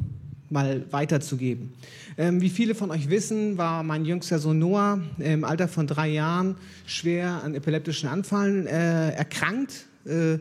mal 0.50 0.84
weiterzugeben. 0.92 1.74
Ähm, 2.18 2.42
wie 2.42 2.50
viele 2.50 2.76
von 2.76 2.92
euch 2.92 3.10
wissen, 3.10 3.58
war 3.58 3.84
mein 3.84 4.06
jüngster 4.06 4.40
Sohn 4.40 4.60
Noah 4.60 5.00
im 5.20 5.44
Alter 5.44 5.68
von 5.68 5.88
drei 5.88 6.10
Jahren 6.10 6.56
schwer 6.86 7.44
an 7.44 7.56
epileptischen 7.56 8.10
Anfallen 8.10 8.66
äh, 8.68 9.12
erkrankt. 9.12 9.86
Äh, 10.06 10.40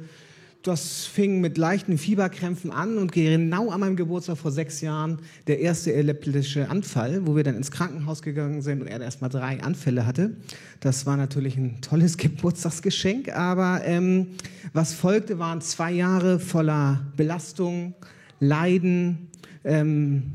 das 0.62 1.06
fing 1.06 1.40
mit 1.40 1.56
leichten 1.56 1.98
Fieberkrämpfen 1.98 2.72
an 2.72 2.98
und 2.98 3.12
genau 3.12 3.70
an 3.70 3.80
meinem 3.80 3.96
Geburtstag 3.96 4.38
vor 4.38 4.50
sechs 4.50 4.80
Jahren 4.80 5.18
der 5.46 5.60
erste 5.60 5.94
epileptische 5.94 6.68
Anfall, 6.68 7.26
wo 7.26 7.36
wir 7.36 7.44
dann 7.44 7.54
ins 7.54 7.70
Krankenhaus 7.70 8.22
gegangen 8.22 8.60
sind 8.60 8.82
und 8.82 8.88
er 8.88 9.00
erst 9.00 9.22
mal 9.22 9.28
drei 9.28 9.62
Anfälle 9.62 10.04
hatte. 10.04 10.36
Das 10.80 11.06
war 11.06 11.16
natürlich 11.16 11.56
ein 11.56 11.80
tolles 11.80 12.16
Geburtstagsgeschenk, 12.18 13.28
aber 13.28 13.82
ähm, 13.84 14.28
was 14.72 14.94
folgte, 14.94 15.38
waren 15.38 15.60
zwei 15.60 15.92
Jahre 15.92 16.40
voller 16.40 17.06
Belastung, 17.16 17.94
Leiden, 18.40 19.28
ähm, 19.64 20.34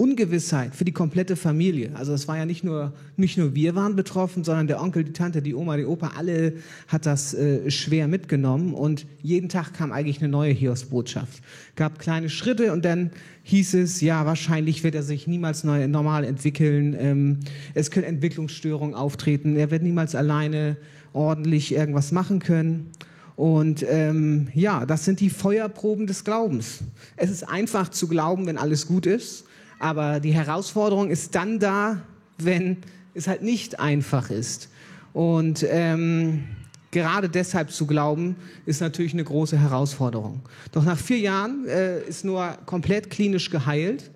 Ungewissheit 0.00 0.76
für 0.76 0.84
die 0.84 0.92
komplette 0.92 1.34
Familie. 1.34 1.90
Also 1.94 2.12
es 2.12 2.28
war 2.28 2.38
ja 2.38 2.46
nicht 2.46 2.62
nur, 2.62 2.92
nicht 3.16 3.36
nur 3.36 3.56
wir 3.56 3.74
waren 3.74 3.96
betroffen, 3.96 4.44
sondern 4.44 4.68
der 4.68 4.80
Onkel, 4.80 5.02
die 5.02 5.12
Tante, 5.12 5.42
die 5.42 5.56
Oma, 5.56 5.76
die 5.76 5.86
Opa, 5.86 6.12
alle 6.16 6.52
hat 6.86 7.04
das 7.04 7.34
äh, 7.34 7.68
schwer 7.68 8.06
mitgenommen 8.06 8.74
und 8.74 9.06
jeden 9.22 9.48
Tag 9.48 9.74
kam 9.74 9.90
eigentlich 9.90 10.20
eine 10.20 10.28
neue 10.28 10.52
Hiobsbotschaft. 10.52 11.42
Gab 11.74 11.98
kleine 11.98 12.30
Schritte 12.30 12.72
und 12.72 12.84
dann 12.84 13.10
hieß 13.42 13.74
es, 13.74 14.00
ja, 14.00 14.24
wahrscheinlich 14.24 14.84
wird 14.84 14.94
er 14.94 15.02
sich 15.02 15.26
niemals 15.26 15.64
neu, 15.64 15.88
normal 15.88 16.22
entwickeln, 16.22 16.94
ähm, 16.96 17.38
es 17.74 17.90
können 17.90 18.06
Entwicklungsstörungen 18.06 18.94
auftreten, 18.94 19.56
er 19.56 19.72
wird 19.72 19.82
niemals 19.82 20.14
alleine 20.14 20.76
ordentlich 21.12 21.74
irgendwas 21.74 22.12
machen 22.12 22.38
können. 22.38 22.92
Und 23.34 23.84
ähm, 23.88 24.48
ja, 24.54 24.86
das 24.86 25.04
sind 25.04 25.18
die 25.18 25.30
Feuerproben 25.30 26.06
des 26.06 26.22
Glaubens. 26.24 26.80
Es 27.16 27.30
ist 27.30 27.48
einfach 27.48 27.88
zu 27.88 28.06
glauben, 28.06 28.46
wenn 28.46 28.58
alles 28.58 28.86
gut 28.86 29.06
ist. 29.06 29.44
Aber 29.78 30.20
die 30.20 30.32
Herausforderung 30.32 31.10
ist 31.10 31.34
dann 31.34 31.58
da, 31.58 32.02
wenn 32.38 32.78
es 33.14 33.28
halt 33.28 33.42
nicht 33.42 33.80
einfach 33.80 34.30
ist. 34.30 34.68
Und 35.12 35.64
ähm, 35.68 36.44
gerade 36.90 37.28
deshalb 37.28 37.70
zu 37.70 37.86
glauben, 37.86 38.36
ist 38.66 38.80
natürlich 38.80 39.12
eine 39.12 39.24
große 39.24 39.58
Herausforderung. 39.58 40.40
Doch 40.72 40.84
nach 40.84 40.98
vier 40.98 41.18
Jahren 41.18 41.66
äh, 41.66 42.00
ist 42.02 42.24
nur 42.24 42.56
komplett 42.66 43.10
klinisch 43.10 43.50
geheilt, 43.50 44.10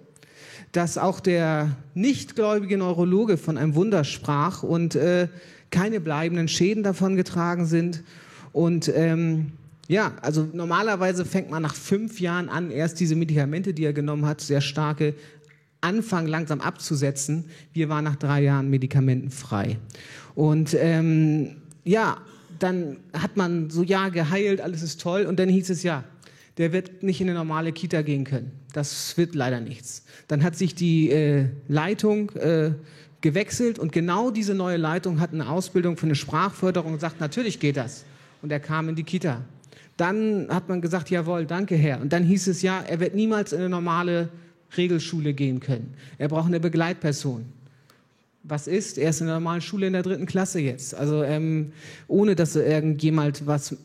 dass 0.72 0.96
auch 0.96 1.20
der 1.20 1.76
nichtgläubige 1.94 2.78
Neurologe 2.78 3.36
von 3.36 3.58
einem 3.58 3.74
Wunder 3.74 4.04
sprach 4.04 4.62
und 4.62 4.94
äh, 4.94 5.28
keine 5.70 6.00
bleibenden 6.00 6.48
Schäden 6.48 6.82
davon 6.82 7.16
getragen 7.16 7.66
sind. 7.66 8.02
Und 8.52 8.90
ähm, 8.94 9.52
ja, 9.88 10.12
also 10.22 10.48
normalerweise 10.52 11.24
fängt 11.24 11.50
man 11.50 11.62
nach 11.62 11.74
fünf 11.74 12.20
Jahren 12.20 12.48
an, 12.48 12.70
erst 12.70 13.00
diese 13.00 13.16
Medikamente, 13.16 13.74
die 13.74 13.84
er 13.84 13.92
genommen 13.92 14.26
hat, 14.26 14.40
sehr 14.40 14.60
starke 14.60 15.14
anfangen 15.82 16.28
langsam 16.28 16.60
abzusetzen. 16.60 17.44
Wir 17.72 17.88
waren 17.88 18.04
nach 18.04 18.16
drei 18.16 18.42
Jahren 18.42 18.70
medikamentenfrei. 18.70 19.78
Und 20.34 20.74
ähm, 20.78 21.56
ja, 21.84 22.18
dann 22.58 22.98
hat 23.12 23.36
man 23.36 23.70
so, 23.70 23.82
ja, 23.82 24.08
geheilt, 24.08 24.60
alles 24.60 24.82
ist 24.82 25.00
toll. 25.00 25.26
Und 25.26 25.38
dann 25.38 25.48
hieß 25.48 25.70
es, 25.70 25.82
ja, 25.82 26.04
der 26.58 26.72
wird 26.72 27.02
nicht 27.02 27.20
in 27.20 27.28
eine 27.28 27.38
normale 27.38 27.72
Kita 27.72 28.02
gehen 28.02 28.24
können. 28.24 28.52
Das 28.72 29.16
wird 29.16 29.34
leider 29.34 29.60
nichts. 29.60 30.04
Dann 30.28 30.42
hat 30.42 30.56
sich 30.56 30.74
die 30.74 31.10
äh, 31.10 31.46
Leitung 31.68 32.30
äh, 32.30 32.72
gewechselt 33.20 33.78
und 33.78 33.92
genau 33.92 34.30
diese 34.30 34.54
neue 34.54 34.76
Leitung 34.76 35.20
hat 35.20 35.32
eine 35.32 35.48
Ausbildung 35.48 35.96
für 35.96 36.06
eine 36.06 36.14
Sprachförderung 36.14 36.94
und 36.94 37.00
sagt, 37.00 37.20
natürlich 37.20 37.60
geht 37.60 37.76
das. 37.76 38.04
Und 38.42 38.50
er 38.50 38.60
kam 38.60 38.88
in 38.88 38.96
die 38.96 39.04
Kita. 39.04 39.42
Dann 39.96 40.48
hat 40.48 40.68
man 40.68 40.80
gesagt, 40.80 41.10
jawohl, 41.10 41.46
danke 41.46 41.76
Herr. 41.76 42.00
Und 42.00 42.12
dann 42.12 42.24
hieß 42.24 42.48
es, 42.48 42.62
ja, 42.62 42.80
er 42.80 43.00
wird 43.00 43.14
niemals 43.14 43.52
in 43.52 43.60
eine 43.60 43.68
normale 43.68 44.28
Regelschule 44.76 45.34
gehen 45.34 45.60
können. 45.60 45.94
Er 46.18 46.28
braucht 46.28 46.46
eine 46.46 46.60
Begleitperson. 46.60 47.44
Was 48.44 48.66
ist? 48.66 48.98
Er 48.98 49.10
ist 49.10 49.20
in 49.20 49.26
der 49.28 49.36
normalen 49.36 49.60
Schule 49.60 49.86
in 49.86 49.92
der 49.92 50.02
dritten 50.02 50.26
Klasse 50.26 50.60
jetzt. 50.60 50.94
Also 50.94 51.22
ähm, 51.22 51.72
ohne, 52.08 52.34
dass 52.34 52.56
irgendjemand 52.56 53.46
was 53.46 53.76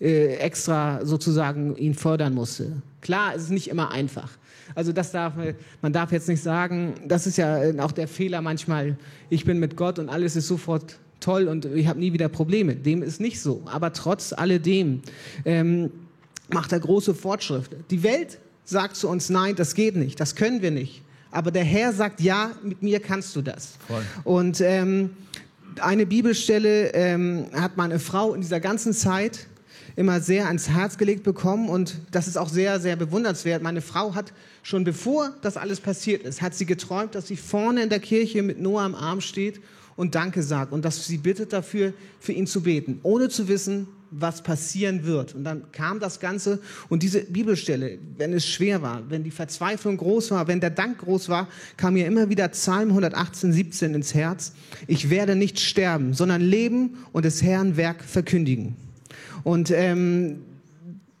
äh, 0.00 0.36
extra 0.36 1.04
sozusagen 1.04 1.76
ihn 1.76 1.94
fördern 1.94 2.34
musste. 2.34 2.72
Klar, 3.02 3.34
es 3.34 3.44
ist 3.44 3.50
nicht 3.50 3.68
immer 3.68 3.92
einfach. 3.92 4.30
Also 4.74 4.92
das 4.92 5.12
darf 5.12 5.34
man 5.82 5.92
darf 5.92 6.12
jetzt 6.12 6.28
nicht 6.28 6.42
sagen. 6.42 6.94
Das 7.06 7.26
ist 7.26 7.36
ja 7.36 7.60
auch 7.78 7.92
der 7.92 8.08
Fehler 8.08 8.42
manchmal. 8.42 8.96
Ich 9.30 9.44
bin 9.44 9.58
mit 9.58 9.76
Gott 9.76 9.98
und 9.98 10.08
alles 10.08 10.34
ist 10.34 10.48
sofort 10.48 10.98
toll 11.20 11.48
und 11.48 11.64
ich 11.66 11.86
habe 11.86 11.98
nie 11.98 12.12
wieder 12.12 12.28
Probleme. 12.28 12.74
Dem 12.74 13.02
ist 13.02 13.20
nicht 13.20 13.40
so. 13.40 13.62
Aber 13.66 13.92
trotz 13.92 14.32
alledem 14.32 15.02
ähm, 15.44 15.90
macht 16.52 16.72
er 16.72 16.80
große 16.80 17.14
Fortschritte. 17.14 17.76
Die 17.90 18.02
Welt 18.02 18.38
sagt 18.66 18.96
zu 18.96 19.08
uns, 19.08 19.30
nein, 19.30 19.54
das 19.56 19.74
geht 19.74 19.96
nicht, 19.96 20.20
das 20.20 20.34
können 20.34 20.60
wir 20.60 20.70
nicht. 20.70 21.02
Aber 21.30 21.50
der 21.50 21.64
Herr 21.64 21.92
sagt, 21.92 22.20
ja, 22.20 22.50
mit 22.62 22.82
mir 22.82 23.00
kannst 23.00 23.34
du 23.36 23.42
das. 23.42 23.74
Voll. 23.86 24.02
Und 24.24 24.60
ähm, 24.60 25.10
eine 25.80 26.06
Bibelstelle 26.06 26.92
ähm, 26.94 27.46
hat 27.52 27.76
meine 27.76 27.98
Frau 27.98 28.34
in 28.34 28.40
dieser 28.40 28.60
ganzen 28.60 28.92
Zeit 28.92 29.46
immer 29.96 30.20
sehr 30.20 30.46
ans 30.46 30.68
Herz 30.68 30.98
gelegt 30.98 31.22
bekommen 31.22 31.68
und 31.68 31.96
das 32.10 32.28
ist 32.28 32.36
auch 32.36 32.48
sehr, 32.48 32.80
sehr 32.80 32.96
bewundernswert. 32.96 33.62
Meine 33.62 33.80
Frau 33.80 34.14
hat 34.14 34.32
schon 34.62 34.84
bevor 34.84 35.32
das 35.40 35.56
alles 35.56 35.80
passiert 35.80 36.22
ist, 36.22 36.42
hat 36.42 36.54
sie 36.54 36.66
geträumt, 36.66 37.14
dass 37.14 37.28
sie 37.28 37.36
vorne 37.36 37.82
in 37.82 37.88
der 37.88 38.00
Kirche 38.00 38.42
mit 38.42 38.60
Noah 38.60 38.82
am 38.82 38.94
Arm 38.94 39.20
steht 39.20 39.60
und 39.96 40.14
Danke 40.14 40.42
sagt 40.42 40.72
und 40.72 40.84
dass 40.84 41.06
sie 41.06 41.18
bittet 41.18 41.52
dafür, 41.52 41.92
für 42.20 42.32
ihn 42.32 42.46
zu 42.46 42.62
beten, 42.62 43.00
ohne 43.02 43.28
zu 43.28 43.48
wissen, 43.48 43.88
was 44.10 44.42
passieren 44.42 45.04
wird. 45.04 45.34
Und 45.34 45.44
dann 45.44 45.72
kam 45.72 45.98
das 46.00 46.20
Ganze 46.20 46.60
und 46.88 47.02
diese 47.02 47.22
Bibelstelle, 47.24 47.98
wenn 48.16 48.32
es 48.32 48.46
schwer 48.46 48.82
war, 48.82 49.02
wenn 49.10 49.24
die 49.24 49.30
Verzweiflung 49.30 49.96
groß 49.96 50.30
war, 50.30 50.46
wenn 50.46 50.60
der 50.60 50.70
Dank 50.70 50.98
groß 50.98 51.28
war, 51.28 51.48
kam 51.76 51.94
mir 51.94 52.06
immer 52.06 52.28
wieder 52.28 52.48
Psalm 52.48 52.90
118, 52.90 53.52
17 53.52 53.94
ins 53.94 54.14
Herz. 54.14 54.52
Ich 54.86 55.10
werde 55.10 55.34
nicht 55.34 55.58
sterben, 55.58 56.14
sondern 56.14 56.40
leben 56.40 56.98
und 57.12 57.24
des 57.24 57.42
Herrn 57.42 57.76
Werk 57.76 58.04
verkündigen. 58.04 58.76
Und 59.42 59.70
ähm, 59.70 60.42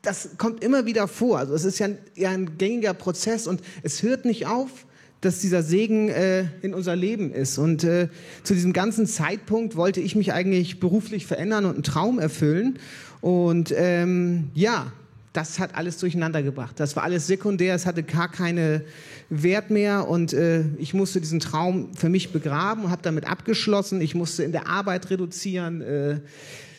das 0.02 0.30
kommt 0.38 0.62
immer 0.62 0.86
wieder 0.86 1.08
vor. 1.08 1.38
Also 1.38 1.54
es 1.54 1.64
ist 1.64 1.78
ja 1.78 1.86
ein, 1.86 1.98
ja 2.14 2.30
ein 2.30 2.58
gängiger 2.58 2.94
Prozess 2.94 3.46
und 3.46 3.60
es 3.82 4.02
hört 4.02 4.24
nicht 4.24 4.46
auf, 4.46 4.85
dass 5.26 5.40
dieser 5.40 5.62
Segen 5.62 6.08
äh, 6.08 6.44
in 6.62 6.72
unser 6.72 6.94
Leben 6.94 7.32
ist. 7.32 7.58
Und 7.58 7.84
äh, 7.84 8.08
zu 8.44 8.54
diesem 8.54 8.72
ganzen 8.72 9.06
Zeitpunkt 9.06 9.76
wollte 9.76 10.00
ich 10.00 10.14
mich 10.14 10.32
eigentlich 10.32 10.80
beruflich 10.80 11.26
verändern 11.26 11.64
und 11.64 11.74
einen 11.74 11.82
Traum 11.82 12.18
erfüllen. 12.18 12.78
Und 13.20 13.74
ähm, 13.76 14.50
ja, 14.54 14.92
das 15.32 15.58
hat 15.58 15.74
alles 15.74 15.98
durcheinander 15.98 16.42
gebracht. 16.42 16.78
Das 16.78 16.96
war 16.96 17.02
alles 17.02 17.26
sekundär, 17.26 17.74
es 17.74 17.86
hatte 17.86 18.02
gar 18.02 18.30
keinen 18.30 18.82
Wert 19.28 19.70
mehr 19.70 20.08
und 20.08 20.32
äh, 20.32 20.64
ich 20.78 20.94
musste 20.94 21.20
diesen 21.20 21.40
Traum 21.40 21.92
für 21.94 22.08
mich 22.08 22.32
begraben 22.32 22.84
und 22.84 22.90
habe 22.90 23.02
damit 23.02 23.28
abgeschlossen. 23.28 24.00
Ich 24.00 24.14
musste 24.14 24.44
in 24.44 24.52
der 24.52 24.68
Arbeit 24.68 25.10
reduzieren. 25.10 25.82
Äh, 25.82 26.20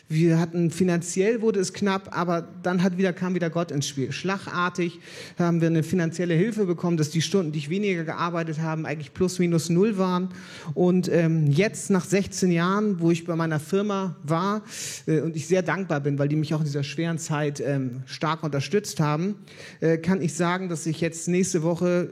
wir 0.08 0.38
hatten 0.38 0.70
finanziell 0.70 1.42
wurde 1.42 1.60
es 1.60 1.74
knapp, 1.74 2.16
aber 2.16 2.48
dann 2.62 2.82
hat 2.82 2.96
wieder, 2.96 3.12
kam 3.12 3.34
wieder 3.34 3.50
Gott 3.50 3.70
ins 3.70 3.86
Spiel. 3.86 4.10
Schlagartig 4.10 5.00
haben 5.38 5.60
wir 5.60 5.68
eine 5.68 5.82
finanzielle 5.82 6.32
Hilfe 6.32 6.64
bekommen, 6.64 6.96
dass 6.96 7.10
die 7.10 7.20
Stunden, 7.20 7.52
die 7.52 7.58
ich 7.58 7.68
weniger 7.68 8.04
gearbeitet 8.04 8.60
habe, 8.60 8.86
eigentlich 8.86 9.12
plus 9.12 9.38
minus 9.38 9.68
null 9.68 9.98
waren. 9.98 10.30
Und 10.72 11.10
ähm, 11.12 11.48
jetzt 11.48 11.90
nach 11.90 12.06
16 12.06 12.50
Jahren, 12.50 13.00
wo 13.00 13.10
ich 13.10 13.26
bei 13.26 13.36
meiner 13.36 13.60
Firma 13.60 14.16
war 14.22 14.62
äh, 15.06 15.20
und 15.20 15.36
ich 15.36 15.46
sehr 15.46 15.62
dankbar 15.62 16.00
bin, 16.00 16.18
weil 16.18 16.28
die 16.28 16.36
mich 16.36 16.54
auch 16.54 16.60
in 16.60 16.66
dieser 16.66 16.84
schweren 16.84 17.18
Zeit 17.18 17.60
ähm, 17.60 18.02
stark 18.06 18.42
unterstützt 18.42 19.00
haben, 19.00 19.34
äh, 19.80 19.98
kann 19.98 20.22
ich 20.22 20.32
sagen, 20.32 20.70
dass 20.70 20.86
ich 20.86 21.02
jetzt 21.02 21.28
nächste 21.28 21.62
Woche 21.62 22.08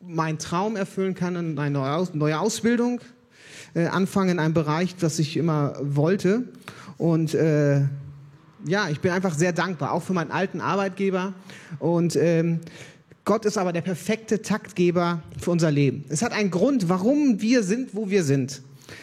meinen 0.00 0.38
Traum 0.38 0.74
erfüllen 0.74 1.14
kann 1.14 1.36
und 1.36 1.58
eine 1.58 1.70
neue, 1.70 1.92
Aus 1.92 2.14
neue 2.14 2.38
Ausbildung 2.40 3.00
äh, 3.74 3.86
anfangen 3.86 4.30
in 4.30 4.38
einem 4.38 4.54
Bereich, 4.54 4.96
das 4.96 5.18
ich 5.18 5.36
immer 5.36 5.74
wollte. 5.80 6.44
Und 6.98 7.34
äh, 7.34 7.82
ja, 8.66 8.88
ich 8.88 9.00
bin 9.00 9.10
einfach 9.10 9.34
sehr 9.34 9.52
dankbar, 9.52 9.92
auch 9.92 10.02
für 10.02 10.12
meinen 10.12 10.30
alten 10.30 10.60
Arbeitgeber. 10.60 11.34
Und 11.78 12.16
ähm, 12.16 12.60
Gott 13.24 13.44
ist 13.44 13.58
aber 13.58 13.72
der 13.72 13.80
perfekte 13.80 14.42
Taktgeber 14.42 15.22
für 15.40 15.50
unser 15.50 15.70
Leben. 15.70 16.04
Es 16.08 16.22
hat 16.22 16.32
einen 16.32 16.50
Grund, 16.50 16.88
warum 16.88 17.40
wir 17.40 17.62
sind, 17.62 17.94
wo 17.94 18.08
wir 18.08 18.24
sind. 18.24 18.62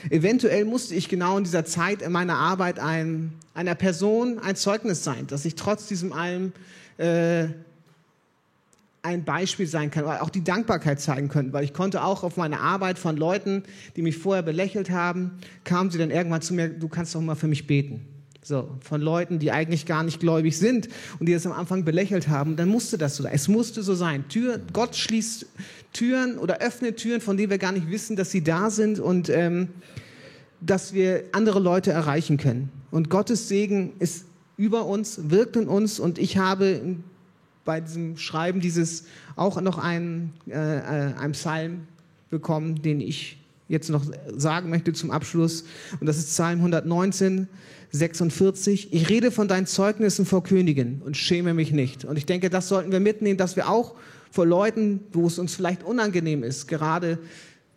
Eventuell 0.10 0.66
musste 0.66 0.96
ich 0.96 1.10
genau 1.10 1.38
in 1.38 1.44
dieser 1.44 1.66
Zeit 1.66 2.02
in 2.02 2.12
meiner 2.12 2.38
Arbeit 2.38 2.80
ein, 2.80 3.34
einer 3.54 3.76
Person 3.76 4.40
ein 4.40 4.56
Zeugnis 4.56 5.04
sein, 5.04 5.28
dass 5.28 5.44
ich 5.46 5.56
trotz 5.56 5.88
diesem 5.88 6.14
allem 6.14 6.54
äh, 6.98 7.48
ein 9.04 9.26
Beispiel 9.26 9.68
sein 9.68 9.92
kann, 9.92 10.06
auch 10.06 10.30
die 10.30 10.46
Dankbarkeit 10.46 11.00
zeigen 11.02 11.28
können, 11.28 11.52
weil 11.52 11.66
ich 11.66 11.74
konnte 11.74 12.04
auch 12.04 12.24
auf 12.24 12.38
meine 12.38 12.62
Arbeit 12.62 12.98
von 12.98 13.18
Leuten, 13.18 13.64
die 13.98 14.02
mich 14.02 14.18
vorher 14.18 14.44
belächelt 14.44 14.90
haben, 14.90 15.32
kamen 15.66 15.92
sie 15.92 15.98
dann 15.98 16.10
irgendwann 16.10 16.42
zu 16.42 16.54
mir, 16.54 16.70
du 16.70 16.88
kannst 16.88 17.14
doch 17.14 17.22
mal 17.22 17.36
für 17.36 17.50
mich 17.50 17.68
beten. 17.68 18.08
So, 18.42 18.70
von 18.82 19.02
Leuten, 19.02 19.40
die 19.40 19.52
eigentlich 19.52 19.86
gar 19.86 20.04
nicht 20.04 20.20
gläubig 20.20 20.58
sind 20.58 20.90
und 21.20 21.28
die 21.28 21.34
das 21.34 21.46
am 21.46 21.52
Anfang 21.52 21.84
belächelt 21.84 22.30
haben, 22.30 22.56
dann 22.56 22.70
musste 22.70 22.98
das 22.98 23.18
so 23.18 23.24
sein. 23.24 23.34
Es 23.34 23.48
musste 23.48 23.84
so 23.84 23.94
sein. 23.94 24.28
Tür, 24.30 24.60
Gott 24.72 24.96
schließt 24.96 25.46
Türen 25.94 26.38
oder 26.38 26.60
öffnet 26.60 26.98
Türen, 26.98 27.22
von 27.22 27.38
denen 27.38 27.50
wir 27.50 27.58
gar 27.58 27.72
nicht 27.72 27.90
wissen, 27.90 28.16
dass 28.16 28.32
sie 28.32 28.44
da 28.44 28.70
sind 28.70 29.00
und 29.00 29.30
ähm, 29.30 29.70
dass 30.60 30.94
wir 30.94 31.26
andere 31.34 31.60
Leute 31.60 31.92
erreichen 31.92 32.38
können. 32.38 32.70
Und 32.92 33.10
Gottes 33.10 33.50
Segen 33.50 33.94
ist 34.00 34.26
über 34.56 34.86
uns, 34.86 35.30
wirkt 35.30 35.56
in 35.56 35.68
uns 35.68 36.00
und 36.00 36.20
ich 36.20 36.38
habe 36.38 36.98
bei 37.66 37.82
diesem 37.82 38.18
Schreiben 38.18 38.60
dieses 38.60 39.06
auch 39.36 39.60
noch 39.62 39.78
einen, 39.78 40.34
äh, 40.48 40.52
äh, 40.52 41.14
einen 41.16 41.34
Psalm 41.34 41.88
bekommen, 42.30 42.82
den 42.82 43.00
ich 43.02 43.38
jetzt 43.70 43.90
noch 43.90 44.04
sagen 44.36 44.70
möchte 44.70 44.94
zum 44.94 45.12
Abschluss. 45.12 45.64
Und 46.00 46.08
das 46.08 46.18
ist 46.18 46.28
Psalm 46.28 46.60
119, 46.60 47.48
46. 47.92 48.92
Ich 48.92 49.10
rede 49.10 49.32
von 49.32 49.48
deinen 49.48 49.68
Zeugnissen 49.68 50.26
vor 50.26 50.44
Königen 50.44 51.02
und 51.04 51.16
schäme 51.16 51.54
mich 51.54 51.72
nicht. 51.72 52.06
Und 52.06 52.18
ich 52.18 52.26
denke, 52.26 52.50
das 52.50 52.68
sollten 52.68 52.92
wir 52.92 53.00
mitnehmen, 53.00 53.38
dass 53.38 53.56
wir 53.56 53.70
auch 53.70 53.96
vor 54.32 54.46
Leuten, 54.46 55.02
wo 55.12 55.28
es 55.28 55.38
uns 55.38 55.54
vielleicht 55.54 55.84
unangenehm 55.84 56.44
ist, 56.44 56.68
gerade 56.68 57.20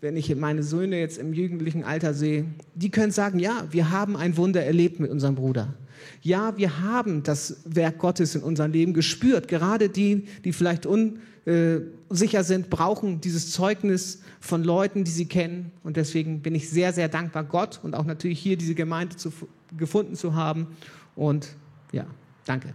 wenn 0.00 0.16
ich 0.16 0.34
meine 0.36 0.62
Söhne 0.62 0.98
jetzt 0.98 1.18
im 1.18 1.32
jugendlichen 1.32 1.84
Alter 1.84 2.14
sehe, 2.14 2.44
die 2.74 2.90
können 2.90 3.12
sagen, 3.12 3.38
ja, 3.38 3.66
wir 3.70 3.90
haben 3.90 4.16
ein 4.16 4.36
Wunder 4.36 4.64
erlebt 4.64 5.00
mit 5.00 5.10
unserem 5.10 5.34
Bruder. 5.34 5.74
Ja, 6.22 6.56
wir 6.56 6.80
haben 6.80 7.22
das 7.22 7.62
Werk 7.64 7.98
Gottes 7.98 8.34
in 8.34 8.42
unserem 8.42 8.72
Leben 8.72 8.92
gespürt. 8.92 9.48
Gerade 9.48 9.88
die, 9.88 10.26
die 10.44 10.52
vielleicht 10.52 10.86
unsicher 10.86 12.44
sind, 12.44 12.68
brauchen 12.68 13.20
dieses 13.20 13.52
Zeugnis 13.52 14.20
von 14.40 14.62
Leuten, 14.62 15.04
die 15.04 15.10
sie 15.10 15.26
kennen. 15.26 15.72
Und 15.82 15.96
deswegen 15.96 16.42
bin 16.42 16.54
ich 16.54 16.68
sehr, 16.68 16.92
sehr 16.92 17.08
dankbar 17.08 17.44
Gott 17.44 17.80
und 17.82 17.94
auch 17.94 18.04
natürlich 18.04 18.38
hier 18.38 18.56
diese 18.56 18.74
Gemeinde 18.74 19.16
zu, 19.16 19.32
gefunden 19.76 20.14
zu 20.14 20.34
haben. 20.34 20.66
Und 21.14 21.48
ja, 21.92 22.06
danke. 22.44 22.74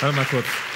Warte 0.00 0.16
mal 0.16 0.24
kurz. 0.24 0.69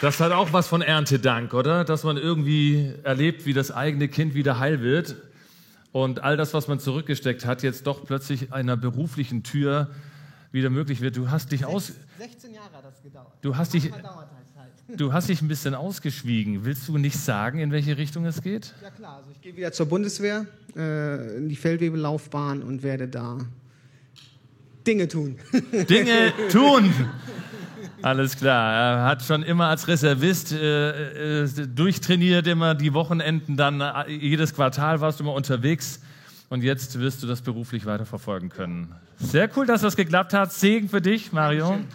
Das 0.00 0.20
hat 0.20 0.32
auch 0.32 0.52
was 0.52 0.66
von 0.66 0.82
Erntedank, 0.82 1.54
oder? 1.54 1.84
Dass 1.84 2.04
man 2.04 2.16
irgendwie 2.16 2.92
erlebt, 3.04 3.46
wie 3.46 3.52
das 3.52 3.70
eigene 3.70 4.08
Kind 4.08 4.34
wieder 4.34 4.58
heil 4.58 4.80
wird 4.80 5.16
und 5.92 6.22
all 6.22 6.36
das, 6.36 6.52
was 6.54 6.68
man 6.68 6.80
zurückgesteckt 6.80 7.46
hat, 7.46 7.62
jetzt 7.62 7.86
doch 7.86 8.04
plötzlich 8.04 8.52
einer 8.52 8.76
beruflichen 8.76 9.42
Tür 9.44 9.90
wieder 10.50 10.70
möglich 10.70 11.00
wird. 11.00 11.16
Du 11.16 11.30
hast 11.30 11.52
dich 11.52 11.64
aus. 11.64 11.92
16 12.18 12.54
Jahre 12.54 12.72
hat 12.72 12.84
das 12.84 13.02
gedauert. 13.02 13.32
Du 13.42 13.56
hast 13.56 13.74
dich. 13.74 13.90
Halt. 13.92 14.04
Du 14.96 15.14
hast 15.14 15.30
dich 15.30 15.40
ein 15.40 15.48
bisschen 15.48 15.74
ausgeschwiegen. 15.74 16.66
Willst 16.66 16.86
du 16.88 16.98
nicht 16.98 17.18
sagen, 17.18 17.58
in 17.58 17.72
welche 17.72 17.96
Richtung 17.96 18.26
es 18.26 18.42
geht? 18.42 18.74
Ja 18.82 18.90
klar, 18.90 19.16
also 19.16 19.30
ich 19.30 19.40
gehe 19.40 19.56
wieder 19.56 19.72
zur 19.72 19.86
Bundeswehr, 19.86 20.44
äh, 20.76 21.38
in 21.38 21.48
die 21.48 21.56
Feldwebellaufbahn 21.56 22.62
und 22.62 22.82
werde 22.82 23.08
da 23.08 23.38
Dinge 24.86 25.08
tun. 25.08 25.38
Dinge 25.88 26.34
tun. 26.50 26.92
Alles 28.04 28.36
klar. 28.36 28.74
Er 28.74 29.04
hat 29.04 29.22
schon 29.22 29.42
immer 29.42 29.68
als 29.68 29.88
Reservist 29.88 30.52
äh, 30.52 31.44
äh, 31.44 31.48
durchtrainiert, 31.66 32.46
immer 32.46 32.74
die 32.74 32.92
Wochenenden, 32.92 33.56
dann 33.56 33.80
äh, 33.80 34.10
jedes 34.10 34.54
Quartal 34.54 35.00
warst 35.00 35.20
du 35.20 35.24
immer 35.24 35.32
unterwegs 35.32 36.00
und 36.50 36.62
jetzt 36.62 36.98
wirst 36.98 37.22
du 37.22 37.26
das 37.26 37.40
beruflich 37.40 37.86
weiterverfolgen 37.86 38.50
können. 38.50 38.94
Sehr 39.16 39.48
cool, 39.56 39.64
dass 39.64 39.80
das 39.80 39.96
geklappt 39.96 40.34
hat. 40.34 40.52
Segen 40.52 40.90
für 40.90 41.00
dich, 41.00 41.32
Mario. 41.32 41.70
Dankeschön. 41.70 41.88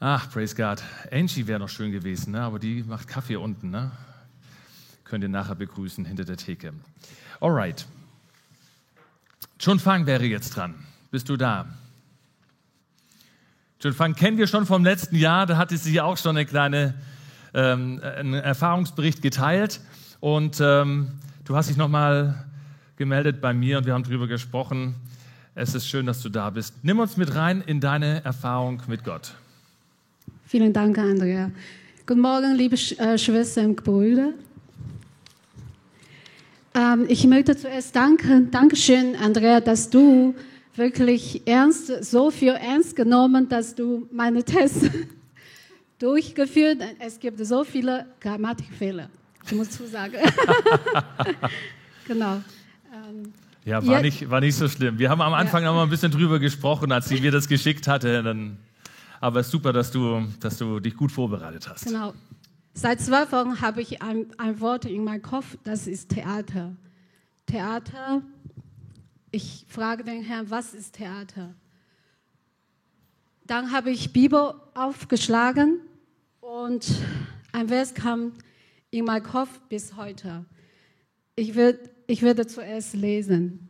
Ach, 0.00 0.30
praise 0.30 0.56
God. 0.56 0.82
Angie 1.12 1.46
wäre 1.46 1.60
noch 1.60 1.68
schön 1.68 1.92
gewesen, 1.92 2.32
ne? 2.32 2.40
aber 2.40 2.58
die 2.58 2.82
macht 2.82 3.08
Kaffee 3.08 3.36
unten. 3.36 3.68
Ne? 3.68 3.90
Könnt 5.12 5.24
ihr 5.24 5.28
nachher 5.28 5.56
begrüßen 5.56 6.06
hinter 6.06 6.24
der 6.24 6.38
Theke. 6.38 6.72
Alright. 7.38 7.84
John 9.60 9.78
Fang 9.78 10.06
wäre 10.06 10.24
jetzt 10.24 10.56
dran. 10.56 10.74
Bist 11.10 11.28
du 11.28 11.36
da? 11.36 11.66
John 13.78 13.92
Fang 13.92 14.14
kennen 14.14 14.38
wir 14.38 14.46
schon 14.46 14.64
vom 14.64 14.82
letzten 14.82 15.16
Jahr. 15.16 15.44
Da 15.44 15.58
hatte 15.58 15.76
sie 15.76 16.00
auch 16.00 16.16
schon 16.16 16.34
eine 16.34 16.46
kleine 16.46 16.94
ähm, 17.52 18.00
einen 18.02 18.32
Erfahrungsbericht 18.32 19.20
geteilt. 19.20 19.80
Und 20.20 20.62
ähm, 20.62 21.08
du 21.44 21.56
hast 21.56 21.68
dich 21.68 21.76
nochmal 21.76 22.46
gemeldet 22.96 23.42
bei 23.42 23.52
mir 23.52 23.76
und 23.76 23.84
wir 23.84 23.92
haben 23.92 24.04
darüber 24.04 24.28
gesprochen. 24.28 24.94
Es 25.54 25.74
ist 25.74 25.86
schön, 25.86 26.06
dass 26.06 26.22
du 26.22 26.30
da 26.30 26.48
bist. 26.48 26.76
Nimm 26.84 27.00
uns 27.00 27.18
mit 27.18 27.34
rein 27.34 27.60
in 27.60 27.80
deine 27.80 28.24
Erfahrung 28.24 28.80
mit 28.86 29.04
Gott. 29.04 29.34
Vielen 30.46 30.72
Dank, 30.72 30.96
Andrea. 30.96 31.50
Guten 32.06 32.22
Morgen, 32.22 32.54
liebe 32.54 32.76
äh, 32.76 33.18
Schwestern 33.18 33.66
und 33.66 33.84
Brüder. 33.84 34.32
Ähm, 36.74 37.04
ich 37.08 37.26
möchte 37.26 37.56
zuerst 37.56 37.94
danken, 37.94 38.50
Dankeschön, 38.50 39.14
Andrea, 39.16 39.60
dass 39.60 39.90
du 39.90 40.34
wirklich 40.74 41.42
ernst, 41.46 42.04
so 42.04 42.30
viel 42.30 42.52
ernst 42.52 42.96
genommen, 42.96 43.48
dass 43.48 43.74
du 43.74 44.08
meine 44.10 44.42
Tests 44.42 44.88
durchgeführt. 45.98 46.78
Es 46.98 47.18
gibt 47.20 47.44
so 47.44 47.64
viele 47.64 48.06
Grammatikfehler. 48.20 49.08
Ich 49.44 49.52
muss 49.52 49.70
zusagen. 49.70 50.14
genau. 52.08 52.40
Ähm, 52.94 53.32
Ja, 53.64 53.84
war, 53.86 53.94
Ja. 53.96 54.00
Nicht, 54.00 54.30
war 54.30 54.40
nicht 54.40 54.56
so 54.56 54.68
schlimm. 54.68 54.98
Wir 54.98 55.10
haben 55.10 55.20
am 55.20 55.34
Anfang 55.34 55.64
noch 55.64 55.74
mal 55.74 55.82
ein 55.82 55.90
bisschen 55.90 56.10
drüber 56.10 56.38
gesprochen, 56.38 56.90
als 56.90 57.08
sie 57.08 57.20
mir 57.20 57.30
das 57.30 57.48
geschickt 57.48 57.86
hatte. 57.86 58.22
Dann, 58.22 58.56
aber 59.20 59.40
es 59.40 59.46
ist 59.46 59.52
super, 59.52 59.72
dass 59.72 59.90
du, 59.90 60.22
dass 60.40 60.56
du 60.56 60.80
dich 60.80 60.96
gut 60.96 61.12
vorbereitet 61.12 61.68
hast. 61.68 61.84
Genau. 61.84 62.14
Seit 62.74 63.00
zwei 63.00 63.30
Wochen 63.30 63.60
habe 63.60 63.82
ich 63.82 64.00
ein, 64.00 64.26
ein 64.38 64.58
Wort 64.60 64.86
in 64.86 65.04
meinem 65.04 65.20
Kopf, 65.20 65.58
das 65.62 65.86
ist 65.86 66.08
Theater. 66.08 66.74
Theater, 67.44 68.22
ich 69.30 69.66
frage 69.68 70.04
den 70.04 70.22
Herrn, 70.22 70.48
was 70.50 70.72
ist 70.72 70.94
Theater? 70.94 71.54
Dann 73.44 73.72
habe 73.72 73.90
ich 73.90 74.14
Bibel 74.14 74.54
aufgeschlagen 74.72 75.80
und 76.40 76.90
ein 77.52 77.68
Vers 77.68 77.92
kam 77.92 78.32
in 78.90 79.04
meinen 79.04 79.22
Kopf 79.22 79.60
bis 79.68 79.94
heute. 79.96 80.46
Ich, 81.36 81.54
will, 81.54 81.78
ich 82.06 82.22
werde 82.22 82.46
zuerst 82.46 82.94
lesen. 82.94 83.68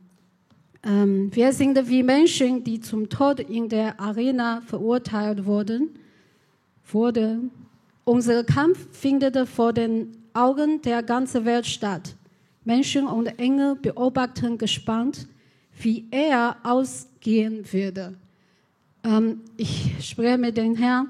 Ähm, 0.85 1.35
wir 1.35 1.53
sind 1.53 1.89
wie 1.89 2.05
Menschen, 2.05 2.63
die 2.63 2.81
zum 2.81 3.09
Tod 3.09 3.41
in 3.41 3.69
der 3.69 3.99
Arena 3.99 4.61
verurteilt 4.61 5.45
wurden. 5.45 5.99
Wurde. 6.85 7.41
Unser 8.05 8.43
Kampf 8.43 8.79
findet 8.93 9.49
vor 9.49 9.73
den 9.73 10.17
Augen 10.35 10.83
der 10.83 11.03
ganzen 11.03 11.45
Welt 11.45 11.67
statt. 11.67 12.15
Menschen 12.65 13.07
und 13.07 13.27
Engel 13.39 13.77
beobachten 13.77 14.59
gespannt, 14.59 15.29
wie 15.81 16.07
er 16.11 16.57
ausgehen 16.63 17.65
würde. 17.73 18.15
Ähm, 19.05 19.41
ich 19.57 19.95
spreche 20.01 20.39
mit 20.39 20.57
dem 20.57 20.75
Herrn. 20.77 21.09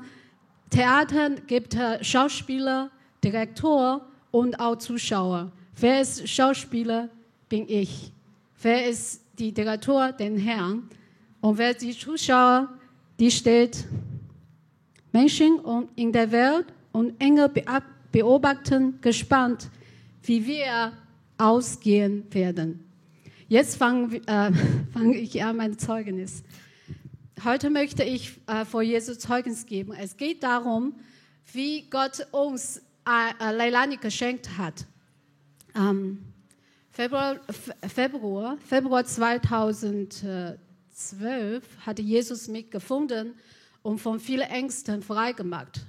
Theater 0.71 1.31
gibt 1.31 1.75
äh, 1.75 2.03
Schauspieler, 2.03 2.91
Direktor 3.23 4.07
und 4.31 4.59
auch 4.59 4.77
Zuschauer. 4.77 5.53
Wer 5.77 6.01
ist 6.01 6.29
Schauspieler? 6.29 7.09
Bin 7.49 7.69
ich. 7.69 8.13
Wer 8.63 8.89
ist 8.89 9.23
die 9.39 9.53
Direktor? 9.53 10.13
Den 10.13 10.39
Herrn. 10.39 10.89
Und 11.41 11.59
wer 11.59 11.71
ist 11.71 11.83
die 11.83 11.97
Zuschauer? 11.97 12.69
Die 13.19 13.31
steht 13.31 13.85
Menschen 15.13 15.61
in 15.97 16.13
der 16.13 16.31
Welt 16.33 16.67
und 16.93 17.21
Engel 17.21 17.51
beobachten 18.13 19.01
gespannt, 19.01 19.71
wie 20.23 20.47
wir 20.47 20.93
ausgehen 21.39 22.25
werden. 22.33 22.85
Jetzt 23.49 23.77
fange 23.77 24.17
äh, 24.27 24.53
fang 24.93 25.13
ich 25.13 25.43
an 25.43 25.57
mein 25.57 25.79
Zeugnis. 25.79 26.43
Heute 27.45 27.71
möchte 27.71 28.05
ich 28.05 28.41
äh, 28.47 28.65
vor 28.65 28.83
Jesus 28.83 29.19
Zeugnis 29.19 29.67
geben. 29.67 29.93
Es 29.93 30.17
geht 30.17 30.43
darum, 30.43 30.95
wie 31.53 31.89
Gott 31.91 32.27
uns 32.31 32.81
äh, 33.07 33.53
Leilani 33.53 33.97
geschenkt 33.97 34.57
hat. 34.57 34.87
Ähm, 35.75 36.25
Februar, 36.91 37.41
Februar, 37.89 38.59
Februar 38.59 39.05
2012 39.05 40.59
hat 41.85 41.99
Jesus 41.99 42.49
mich 42.49 42.71
gefunden 42.71 43.35
und 43.83 43.99
von 43.99 44.21
vielen 44.21 44.49
Ängsten 44.49 45.03
freigemacht. 45.03 45.87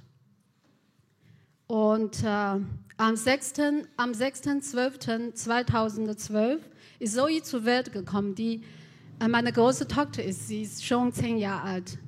Und 1.66 2.22
äh, 2.22 2.60
am 2.96 3.16
6. 3.16 3.54
Am 3.96 4.12
6.12.2012 4.12 6.58
ist 6.98 7.14
Zoe 7.14 7.42
zur 7.42 7.64
Welt 7.64 7.90
gekommen, 7.92 8.34
die 8.34 8.62
äh, 9.20 9.28
meine 9.28 9.52
große 9.52 9.88
Tochter 9.88 10.22
ist. 10.22 10.48
Sie 10.48 10.60
ist 10.62 10.84
schon 10.84 11.10
zehn 11.12 11.38
Jahre 11.38 11.62
alt. 11.62 11.98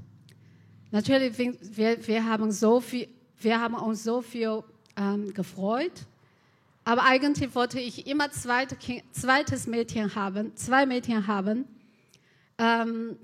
Natürlich, 0.90 1.38
wir, 1.38 2.07
wir, 2.07 2.25
haben, 2.25 2.53
so 2.53 2.81
viel, 2.81 3.09
wir 3.40 3.61
haben 3.61 3.75
uns 3.75 4.05
so 4.05 4.23
viel 4.23 4.62
ähm, 4.97 5.35
gefreut. 5.35 6.07
Aber 6.85 7.03
eigentlich 7.03 7.55
wollte 7.55 7.81
ich 7.81 8.07
immer 8.07 8.31
zweite 8.31 8.77
kind, 8.77 9.03
zweites 9.12 9.66
Mädchen 9.66 10.14
haben, 10.14 10.55
zwei 10.55 10.87
Mädchen 10.87 11.27
haben. 11.27 11.64
Ähm, 12.59 13.19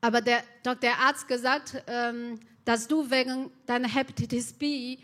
aber 0.00 0.22
der, 0.22 0.42
der 0.64 0.98
Arzt 1.00 1.28
gesagt, 1.28 1.84
ähm, 1.86 2.40
dass 2.64 2.88
du 2.88 3.10
wegen 3.10 3.50
deiner 3.66 3.88
Hepatitis 3.88 4.54
B 4.54 4.96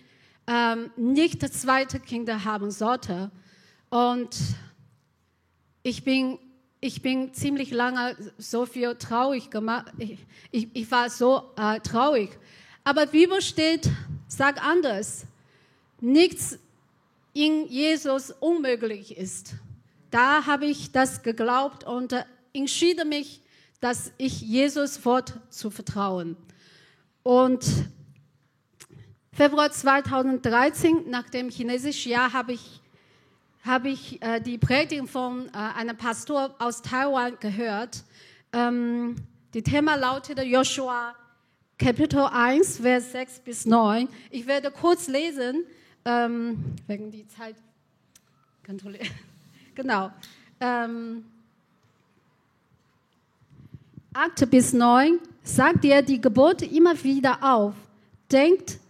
ähm, 0.49 0.91
nicht 0.97 1.43
zweite 1.53 2.01
Kinder 2.01 2.45
haben 2.45 2.71
sollte. 2.71 3.31
Und 3.91 4.37
ich 5.83 6.03
bin, 6.03 6.39
ich 6.81 7.03
bin 7.03 7.35
ziemlich 7.35 7.71
lange 7.71 8.17
so 8.39 8.65
viel 8.65 8.95
traurig 8.95 9.51
gemacht. 9.51 9.93
Ich, 9.99 10.19
ich, 10.51 10.69
ich 10.73 10.91
war 10.91 11.11
so 11.11 11.51
äh, 11.57 11.81
traurig. 11.81 12.31
Aber 12.83 13.07
Bibel 13.07 13.43
steht, 13.43 13.91
sagt 14.27 14.63
anders. 14.63 15.27
Nichts 16.01 16.59
in 17.35 17.67
Jesus 17.69 18.31
unmöglich 18.31 19.17
ist. 19.17 19.55
da 20.11 20.47
habe 20.47 20.65
ich 20.65 20.93
das 20.93 21.23
geglaubt 21.23 21.85
und 21.85 22.13
äh, 22.13 22.25
entschieden 22.55 23.11
mich, 23.11 23.43
dass 23.81 24.13
ich 24.17 24.41
Jesus 24.41 25.05
Wort 25.05 25.35
zu 25.51 25.71
vertrauen. 25.71 26.37
Und 27.23 27.67
Februar 29.39 29.71
2013, 29.71 31.09
nach 31.11 31.31
dem 31.31 31.49
chinesischen 31.49 32.11
Jahr, 32.11 32.33
habe 32.33 32.55
ich, 32.55 32.81
habe 33.65 33.89
ich 33.89 34.21
äh, 34.21 34.41
die 34.41 34.59
Predigt 34.59 35.09
von 35.09 35.47
äh, 35.47 35.79
einem 35.79 35.97
Pastor 35.97 36.57
aus 36.59 36.83
Taiwan 36.83 37.39
gehört. 37.39 38.03
Ähm, 38.53 39.15
die 39.55 39.63
Thema 39.63 39.95
lautete 39.95 40.43
Joshua 40.43 41.15
Kapitel 41.79 42.25
1, 42.25 42.79
Vers 42.79 43.13
6 43.13 43.39
bis 43.45 43.65
9. 43.65 44.09
Ich 44.31 44.45
werde 44.49 44.73
kurz 44.73 45.07
lesen, 45.07 45.63
ähm, 46.05 46.75
wegen 46.89 47.13
die 47.13 47.29
Zeit 47.29 47.55
genau. 49.77 50.11
Ähm, 50.59 51.25
8 54.15 54.51
bis 54.51 54.73
9 54.73 55.21
sagt 55.45 55.85
dir 55.85 56.03
die 56.03 56.21
Gebote 56.21 56.65
immer 56.65 57.01
wieder 57.05 57.39
auf. 57.41 57.75
Denkt, 58.33 58.81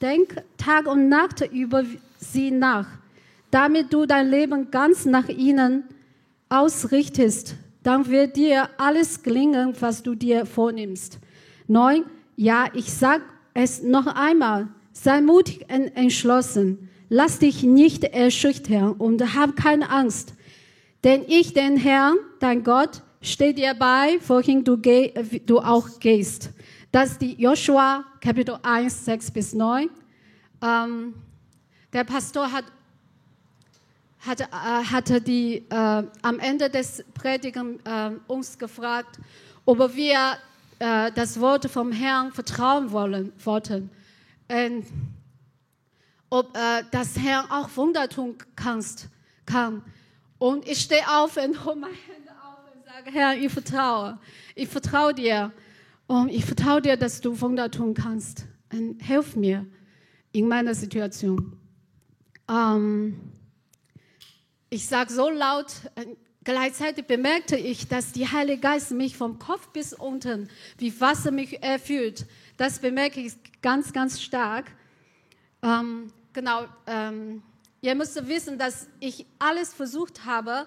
denk 0.00 0.42
Tag 0.56 0.86
und 0.86 1.08
Nacht 1.08 1.40
über 1.52 1.84
sie 2.18 2.50
nach, 2.50 2.86
damit 3.50 3.92
du 3.92 4.06
dein 4.06 4.28
Leben 4.28 4.70
ganz 4.70 5.04
nach 5.04 5.28
ihnen 5.28 5.84
ausrichtest. 6.48 7.56
Dann 7.82 8.08
wird 8.08 8.36
dir 8.36 8.68
alles 8.76 9.22
gelingen, 9.22 9.74
was 9.80 10.02
du 10.02 10.14
dir 10.14 10.46
vornimmst. 10.46 11.18
9. 11.68 12.04
Ja, 12.36 12.66
ich 12.74 12.92
sag 12.92 13.22
es 13.54 13.82
noch 13.82 14.06
einmal. 14.06 14.68
Sei 14.92 15.20
mutig 15.20 15.66
und 15.72 15.96
entschlossen. 15.96 16.88
Lass 17.08 17.38
dich 17.38 17.62
nicht 17.62 18.04
erschüchtern 18.04 18.92
und 18.92 19.34
hab 19.34 19.56
keine 19.56 19.90
Angst. 19.90 20.34
Denn 21.04 21.22
ich, 21.26 21.54
den 21.54 21.76
Herrn, 21.76 22.16
dein 22.40 22.64
Gott, 22.64 23.02
stehe 23.22 23.54
dir 23.54 23.74
bei, 23.74 24.18
wohin 24.26 24.64
du, 24.64 24.76
geh, 24.76 25.12
du 25.46 25.60
auch 25.60 26.00
gehst. 26.00 26.50
Das 26.90 27.10
ist 27.10 27.20
die 27.20 27.34
Joshua, 27.34 28.02
Kapitel 28.18 28.58
1, 28.62 29.04
6 29.04 29.30
bis 29.30 29.52
9. 29.52 29.90
Ähm, 30.62 31.14
der 31.92 32.04
Pastor 32.04 32.50
hat, 32.50 32.64
hat, 34.20 34.40
äh, 34.40 34.46
hatte 34.50 35.20
die, 35.20 35.66
äh, 35.68 36.02
am 36.22 36.38
Ende 36.38 36.70
des 36.70 37.04
Predigen 37.12 37.78
äh, 37.84 38.12
uns 38.26 38.58
gefragt, 38.58 39.20
ob 39.66 39.94
wir 39.94 40.38
äh, 40.78 41.12
das 41.12 41.38
Wort 41.38 41.70
vom 41.70 41.92
Herrn 41.92 42.32
vertrauen 42.32 42.90
wollen, 42.90 43.34
wollten. 43.44 43.90
Und 44.48 44.86
ob 46.30 46.56
äh, 46.56 46.84
das 46.90 47.18
Herr 47.18 47.44
auch 47.50 47.68
Wunder 47.76 48.08
tun 48.08 48.38
kannst, 48.56 49.08
kann. 49.44 49.82
Und 50.38 50.66
ich 50.66 50.80
stehe 50.80 51.06
auf 51.06 51.36
und 51.36 51.66
hole 51.66 51.76
meine 51.76 51.92
Hände 51.92 52.30
auf 52.42 52.74
und 52.74 52.82
sage, 52.82 53.10
Herr, 53.10 53.36
ich 53.36 53.52
vertraue. 53.52 54.18
Ich 54.54 54.70
vertraue 54.70 55.12
dir. 55.12 55.52
Und 56.08 56.30
ich 56.30 56.46
vertraue 56.46 56.80
dir, 56.80 56.96
dass 56.96 57.20
du 57.20 57.38
Wunder 57.40 57.70
tun 57.70 57.92
kannst. 57.92 58.46
Und 58.72 59.00
hilf 59.02 59.36
mir 59.36 59.66
in 60.32 60.48
meiner 60.48 60.74
Situation. 60.74 61.58
Ähm, 62.50 63.20
ich 64.70 64.86
sage 64.86 65.12
so 65.12 65.28
laut, 65.28 65.66
gleichzeitig 66.44 67.06
bemerkte 67.06 67.56
ich, 67.56 67.88
dass 67.88 68.12
die 68.12 68.26
Heilige 68.26 68.60
Geist 68.60 68.90
mich 68.90 69.18
vom 69.18 69.38
Kopf 69.38 69.68
bis 69.68 69.92
unten, 69.92 70.48
wie 70.78 70.98
Wasser 70.98 71.30
mich 71.30 71.62
erfüllt. 71.62 72.26
Das 72.56 72.78
bemerke 72.78 73.20
ich 73.20 73.34
ganz, 73.60 73.92
ganz 73.92 74.20
stark. 74.20 74.72
Ähm, 75.62 76.10
genau, 76.32 76.64
ähm, 76.86 77.42
ihr 77.82 77.94
müsst 77.94 78.26
wissen, 78.26 78.56
dass 78.56 78.88
ich 79.00 79.26
alles 79.38 79.74
versucht 79.74 80.24
habe, 80.24 80.66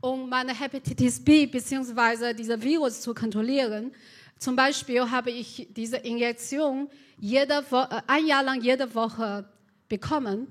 um 0.00 0.28
meine 0.28 0.52
Hepatitis 0.52 1.22
B 1.22 1.46
bzw. 1.46 2.34
dieser 2.34 2.60
Virus 2.60 3.02
zu 3.02 3.14
kontrollieren. 3.14 3.92
Zum 4.40 4.56
Beispiel 4.56 5.10
habe 5.10 5.30
ich 5.30 5.68
diese 5.70 5.98
Injektion 5.98 6.88
jede 7.18 7.62
Wo 7.68 7.82
äh, 7.82 8.00
ein 8.06 8.26
Jahr 8.26 8.42
lang 8.42 8.62
jede 8.62 8.94
Woche 8.94 9.44
bekommen. 9.86 10.48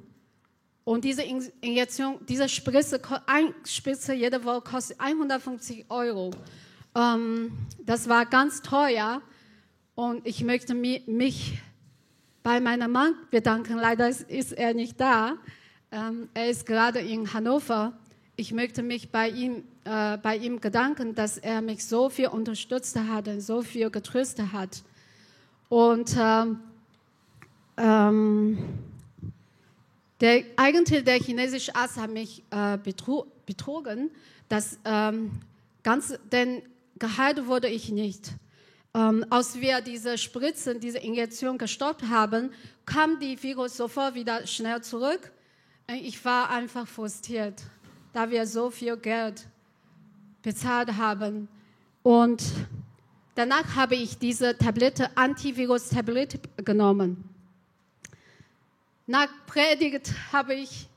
Und 0.84 1.04
diese 1.04 1.24
Injektion, 1.24 2.20
diese 2.28 2.48
Spritze, 2.48 3.02
ein 3.26 3.54
Spritze 3.66 4.14
jede 4.14 4.44
Woche 4.44 4.62
kostet 4.62 5.00
150 5.00 5.88
Euro. 5.90 6.30
Ähm, 6.96 7.52
das 7.84 8.08
war 8.08 8.28
ganz 8.28 8.62
teuer. 8.62 9.24
Und 9.96 10.26
ich 10.26 10.44
möchte 10.44 10.76
mich 10.76 11.60
bei 12.44 12.60
meinem 12.60 12.92
Mann 12.92 13.16
bedanken. 13.32 13.78
Leider 13.78 14.08
ist 14.08 14.52
er 14.54 14.76
nicht 14.76 15.02
da. 15.02 15.34
Ähm, 15.92 16.30
er 16.36 16.48
ist 16.52 16.68
gerade 16.68 17.00
in 17.00 17.34
Hannover. 17.34 17.98
Ich 18.40 18.54
möchte 18.54 18.84
mich 18.84 19.10
bei 19.10 19.28
ihm, 19.28 19.66
äh, 19.84 20.18
bei 20.18 20.38
ihm 20.38 20.62
bedanken, 20.62 21.14
dass 21.14 21.38
er 21.38 21.62
mich 21.62 21.86
so 21.86 22.10
viel 22.10 22.30
unterstützt 22.30 22.98
hat 22.98 23.28
und 23.28 23.42
so 23.42 23.62
viel 23.62 23.90
getröstet 23.90 24.54
hat. 24.54 24.82
Und 25.68 26.16
ähm, 26.18 26.62
ähm, 27.76 28.58
der, 30.22 30.46
eigentlich 30.56 31.04
der 31.04 31.16
chinesische 31.16 31.76
Arzt 31.76 31.98
hat 31.98 32.12
mich 32.12 32.42
äh, 32.52 32.78
betrogen, 33.46 34.10
dass 34.48 34.80
ähm, 34.86 35.42
ganz, 35.84 36.18
denn 36.32 36.62
geheilt 36.98 37.46
wurde 37.46 37.68
ich 37.68 37.90
nicht. 37.90 38.32
Ähm, 38.94 39.26
als 39.30 39.60
wir 39.60 39.82
diese 39.82 40.18
Spritzen, 40.18 40.80
diese 40.80 41.00
Injektion 41.00 41.58
gestoppt 41.58 42.04
haben, 42.08 42.52
kam 42.86 43.20
die 43.20 43.44
Virus 43.44 43.76
sofort 43.76 44.16
wieder 44.16 44.48
schnell 44.48 44.82
zurück. 44.82 45.30
Ich 45.88 46.24
war 46.24 46.50
einfach 46.52 46.88
frustriert, 46.88 47.64
da 48.14 48.30
wir 48.30 48.46
so 48.48 48.70
viel 48.70 48.98
Geld 48.98 49.48
bezahlt 50.42 50.96
haben. 50.98 51.48
Und 52.04 52.44
danach 53.36 53.76
habe 53.76 53.96
ich 53.96 54.18
diese 54.18 54.58
Tablette, 54.58 55.16
Antivirus-Tablette 55.16 56.40
genommen. 56.64 57.24
Nach 59.08 59.28
Predigt 59.48 60.14
habe 60.32 60.54
ich, 60.56 60.88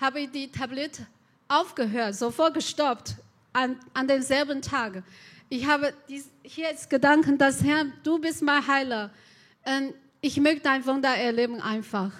habe 0.00 0.20
ich 0.20 0.30
die 0.30 0.50
Tablette 0.50 1.06
aufgehört, 1.48 2.14
sofort 2.14 2.54
gestoppt, 2.54 3.16
an, 3.52 3.76
an 3.94 4.06
denselben 4.06 4.60
Tag 4.62 5.02
ich 5.50 5.66
habe 5.66 5.94
dies, 6.08 6.28
hier 6.42 6.66
jetzt 6.66 6.90
Gedanken, 6.90 7.38
dass 7.38 7.62
Herr, 7.62 7.86
du 8.02 8.18
bist 8.18 8.42
mein 8.42 8.66
Heiler. 8.66 9.10
Und 9.64 9.94
ich 10.20 10.38
möchte 10.38 10.60
dein 10.60 10.84
Wunder 10.86 11.14
erleben 11.14 11.60
einfach. 11.60 12.12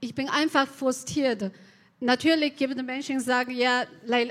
Ich 0.00 0.14
bin 0.14 0.28
einfach 0.28 0.66
frustriert. 0.68 1.50
Natürlich 2.04 2.54
gibt 2.56 2.76
es 2.76 2.82
Menschen, 2.82 3.16
die 3.16 3.24
sagen, 3.24 3.52
ja, 3.52 3.84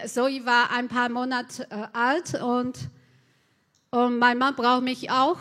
Zoe 0.05 0.45
war 0.45 0.69
ein 0.69 0.87
paar 0.87 1.09
Monate 1.09 1.65
äh, 1.71 1.87
alt 1.91 2.35
und, 2.35 2.77
und 3.89 4.19
mein 4.19 4.37
Mann 4.37 4.55
braucht 4.55 4.83
mich 4.83 5.09
auch. 5.09 5.39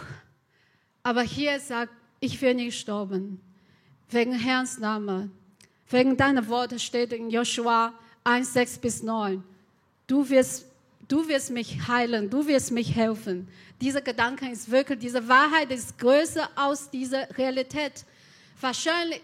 Aber 1.03 1.21
hier 1.21 1.61
sagt, 1.61 1.93
ich 2.21 2.41
will 2.41 2.55
nicht 2.55 2.81
sterben. 2.81 3.39
Wegen 4.09 4.33
Herrns 4.33 4.79
Name. 4.79 5.29
Wegen 5.91 6.17
deiner 6.17 6.49
Worte 6.49 6.79
steht 6.79 7.13
in 7.13 7.29
Joshua 7.29 7.93
1, 8.25 8.51
6 8.55 8.79
bis 8.79 9.03
9. 9.03 9.45
Du 10.07 10.27
wirst 10.31 10.65
du 11.09 11.29
wirst 11.29 11.51
mich 11.51 11.87
heilen, 11.87 12.31
du 12.31 12.47
wirst 12.47 12.71
mich 12.71 12.95
helfen. 12.95 13.47
Dieser 13.79 14.01
Gedanke 14.01 14.49
ist 14.49 14.71
wirklich, 14.71 15.01
diese 15.01 15.29
Wahrheit 15.29 15.71
ist 15.71 15.99
größer 15.99 16.49
aus 16.57 16.89
dieser 16.89 17.29
Realität. 17.37 18.07
Wahrscheinlich, 18.59 19.21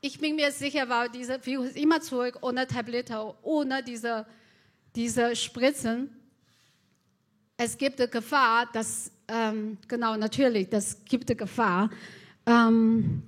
ich 0.00 0.18
bin 0.18 0.36
mir 0.36 0.52
sicher, 0.52 0.88
war 0.88 1.08
dieser 1.08 1.44
Virus 1.44 1.72
immer 1.72 2.00
zurück 2.00 2.38
ohne 2.42 2.66
Tablette, 2.66 3.34
ohne 3.42 3.82
diese, 3.82 4.26
diese 4.94 5.34
Spritzen. 5.34 6.10
Es 7.56 7.76
gibt 7.76 8.00
eine 8.00 8.08
Gefahr, 8.08 8.68
dass, 8.72 9.10
ähm, 9.26 9.78
genau, 9.88 10.16
natürlich, 10.16 10.68
das 10.68 11.04
gibt 11.04 11.28
eine 11.28 11.36
Gefahr. 11.36 11.90
Ähm, 12.46 13.22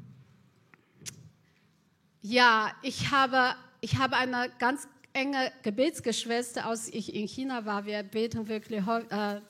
ja, 2.23 2.71
ich 2.83 3.11
habe, 3.11 3.57
ich 3.81 3.97
habe 3.97 4.17
eine 4.17 4.51
ganz 4.59 4.87
enge 5.13 5.51
Gebetsgeschwister, 5.63 6.67
als 6.67 6.89
ich 6.89 7.13
in 7.15 7.27
China 7.27 7.65
war. 7.67 7.85
Wir 7.85 8.05
beten 8.05 8.47
wirklich 8.47 8.87
äh, 8.87 9.41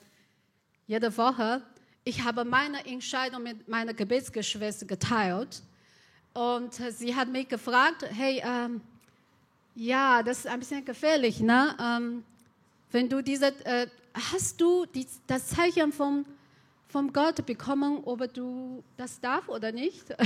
jede 0.87 1.17
Woche. 1.19 1.63
Ich 2.05 2.25
habe 2.25 2.47
meine 2.47 2.87
Entscheidung 2.87 3.43
mit 3.43 3.69
meiner 3.69 3.93
Gebetsgeschwister 3.93 4.87
geteilt. 4.87 5.63
Und 6.33 6.75
sie 6.75 7.15
hat 7.15 7.29
mich 7.29 7.49
gefragt, 7.49 8.05
hey, 8.11 8.41
ähm, 8.45 8.81
ja, 9.75 10.23
das 10.23 10.41
ist 10.41 10.47
ein 10.47 10.61
bisschen 10.61 10.85
gefährlich, 10.85 11.41
ne? 11.41 11.77
Ähm, 11.81 12.25
wenn 12.93 13.09
du 13.09 13.23
diese, 13.23 13.47
äh, 13.65 13.87
hast 14.15 14.61
du 14.61 14.87
die, 14.87 15.07
das 15.27 15.49
Zeichen 15.49 15.93
vom, 15.93 16.25
vom 16.89 17.13
Gott 17.13 17.45
bekommen, 17.47 18.03
ob 18.05 18.33
du 18.33 18.83
das 18.97 19.21
darf 19.21 19.49
oder 19.49 19.73
nicht? 19.73 20.15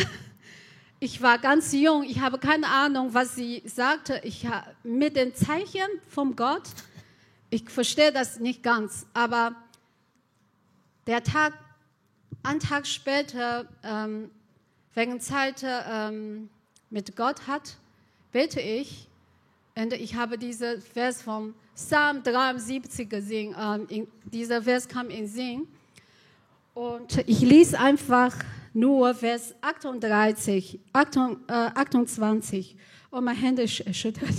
Ich 1.01 1.21
war 1.21 1.39
ganz 1.39 1.73
jung, 1.73 2.05
ich 2.05 2.21
habe 2.21 2.39
keine 2.39 2.67
Ahnung, 2.67 3.13
was 3.13 3.35
sie 3.35 3.63
sagte. 3.67 4.23
Ich 4.25 4.47
mit 4.85 5.17
den 5.17 5.35
Zeichen 5.35 5.87
vom 6.09 6.35
Gott, 6.35 6.63
ich 7.51 7.69
verstehe 7.69 8.11
das 8.11 8.41
nicht 8.41 8.63
ganz, 8.63 9.05
aber 9.13 9.55
der 11.07 11.23
Tag, 11.23 11.53
ein 12.43 12.59
Tag 12.59 12.87
später, 12.87 13.69
ähm, 13.83 14.31
wegen 14.95 15.21
Zeit 15.21 15.65
ähm, 15.65 16.49
mit 16.91 17.17
Gott 17.17 17.47
hat, 17.47 17.77
bete 18.33 18.61
ich 18.61 19.09
Und 19.75 19.93
ich 19.93 20.15
habe 20.15 20.39
diesen 20.39 20.81
Vers 20.81 21.23
vom 21.23 21.55
Psalm 21.75 22.23
73 22.23 23.09
gesehen. 23.09 23.55
Ähm, 23.59 23.87
in, 23.89 24.09
dieser 24.25 24.63
Vers 24.63 24.87
kam 24.87 25.11
in 25.11 25.27
Sinn. 25.27 25.67
Und 26.75 27.19
ich 27.27 27.41
lese 27.41 27.79
einfach 27.79 28.35
nur 28.73 29.15
Vers 29.15 29.55
38, 29.61 30.79
28. 30.93 32.77
Und 33.11 33.25
meine 33.25 33.39
Hände 33.39 33.63
erschüttert. 33.63 34.35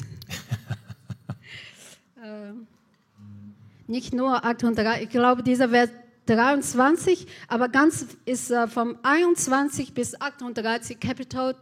ähm, 2.24 2.68
nicht 3.88 4.14
nur 4.14 4.44
38, 4.44 5.04
ich 5.04 5.10
glaube, 5.10 5.44
dieser 5.44 5.70
Vers 5.70 5.90
23, 6.26 7.28
aber 7.48 7.70
ganz 7.70 8.06
ist 8.26 8.52
äh, 8.52 8.68
vom 8.68 8.98
21 9.04 9.94
bis 9.94 10.20
38, 10.20 11.00
Kapitel 11.00 11.56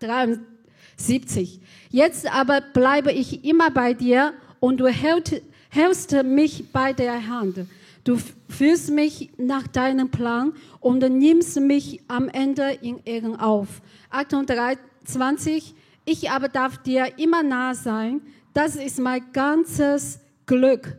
73. 0.00 1.60
Jetzt 1.90 2.32
aber 2.32 2.60
bleibe 2.60 3.12
ich 3.12 3.44
immer 3.44 3.70
bei 3.70 3.94
dir 3.94 4.34
und 4.60 4.78
du 4.78 4.86
hältst 4.86 6.22
mich 6.24 6.70
bei 6.72 6.92
der 6.92 7.28
Hand. 7.28 7.66
Du 8.04 8.18
führst 8.48 8.90
mich 8.90 9.30
nach 9.36 9.66
deinem 9.66 10.10
Plan 10.10 10.52
und 10.80 11.00
nimmst 11.00 11.60
mich 11.60 12.00
am 12.08 12.28
Ende 12.28 12.78
in 12.82 13.00
Ehren 13.04 13.36
auf. 13.36 13.82
28. 14.10 15.74
Ich 16.04 16.30
aber 16.30 16.48
darf 16.48 16.78
dir 16.78 17.18
immer 17.18 17.42
nah 17.42 17.74
sein. 17.74 18.22
Das 18.54 18.76
ist 18.76 18.98
mein 18.98 19.32
ganzes 19.32 20.18
Glück. 20.46 20.96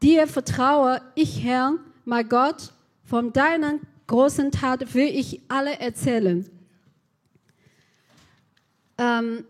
Dir 0.00 0.26
vertraue 0.28 1.02
ich, 1.16 1.44
Herr, 1.44 1.74
mein 2.08 2.28
Gott. 2.28 2.72
Von 3.04 3.32
deinen 3.32 3.80
großen 4.06 4.50
Tat 4.50 4.94
will 4.94 5.08
ich 5.08 5.42
alle 5.48 5.78
erzählen. 5.78 6.48
Ähm, 8.96 9.44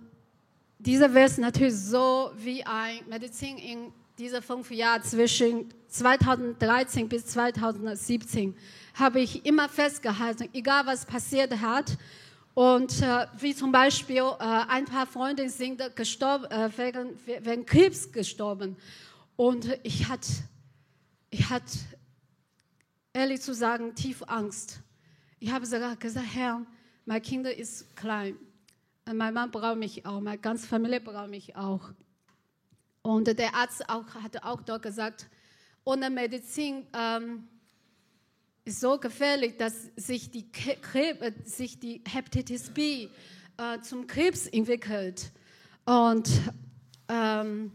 dieser 0.78 1.10
Vers 1.10 1.38
natürlich 1.38 1.76
so 1.76 2.32
wie 2.36 2.64
ein 2.64 3.00
Medizin 3.08 3.56
in 3.58 3.92
diese 4.18 4.42
fünf 4.42 4.70
Jahre 4.72 5.02
zwischen 5.02 5.68
2013 5.86 7.08
bis 7.08 7.26
2017 7.26 8.56
habe 8.94 9.20
ich 9.20 9.46
immer 9.46 9.68
festgehalten, 9.68 10.48
egal 10.52 10.84
was 10.84 11.06
passiert 11.06 11.58
hat. 11.60 11.96
Und 12.54 13.02
äh, 13.02 13.26
wie 13.38 13.54
zum 13.54 13.70
Beispiel 13.70 14.16
äh, 14.16 14.44
ein 14.68 14.84
paar 14.84 15.06
Freunde 15.06 15.48
sind 15.48 15.80
gestorben, 15.94 16.46
äh, 16.46 16.68
wegen, 16.76 17.10
wegen 17.24 17.64
Krebs 17.64 18.10
gestorben. 18.10 18.76
Und 19.36 19.78
ich 19.84 20.08
hatte, 20.08 20.28
ich 21.30 21.48
hatte, 21.48 21.78
ehrlich 23.12 23.40
zu 23.40 23.54
sagen, 23.54 23.94
tief 23.94 24.22
Angst. 24.26 24.80
Ich 25.40 25.50
habe 25.50 25.66
sogar 25.66 25.96
gesagt, 25.96 26.26
Herr, 26.34 26.66
mein 27.04 27.22
Kind 27.22 27.46
ist 27.46 27.96
klein. 27.96 28.36
Mein 29.10 29.32
Mann 29.32 29.50
braucht 29.50 29.78
mich 29.78 30.04
auch, 30.04 30.20
meine 30.20 30.38
ganze 30.38 30.66
Familie 30.66 31.00
braucht 31.00 31.30
mich 31.30 31.56
auch. 31.56 31.90
Und 33.02 33.26
der 33.26 33.54
Arzt 33.54 33.88
auch, 33.88 34.06
hat 34.14 34.42
auch 34.42 34.60
dort 34.62 34.82
gesagt, 34.82 35.28
ohne 35.84 36.10
Medizin 36.10 36.86
ähm, 36.92 37.48
ist 38.64 38.80
so 38.80 38.98
gefährlich, 38.98 39.56
dass 39.56 39.90
sich 39.96 40.30
die, 40.30 40.52
Krebs, 40.52 41.22
äh, 41.22 41.32
sich 41.44 41.80
die 41.80 42.02
Hepatitis 42.06 42.68
B 42.68 43.08
äh, 43.56 43.80
zum 43.80 44.06
Krebs 44.06 44.46
entwickelt. 44.46 45.32
Und, 45.86 46.28
ähm, 47.08 47.72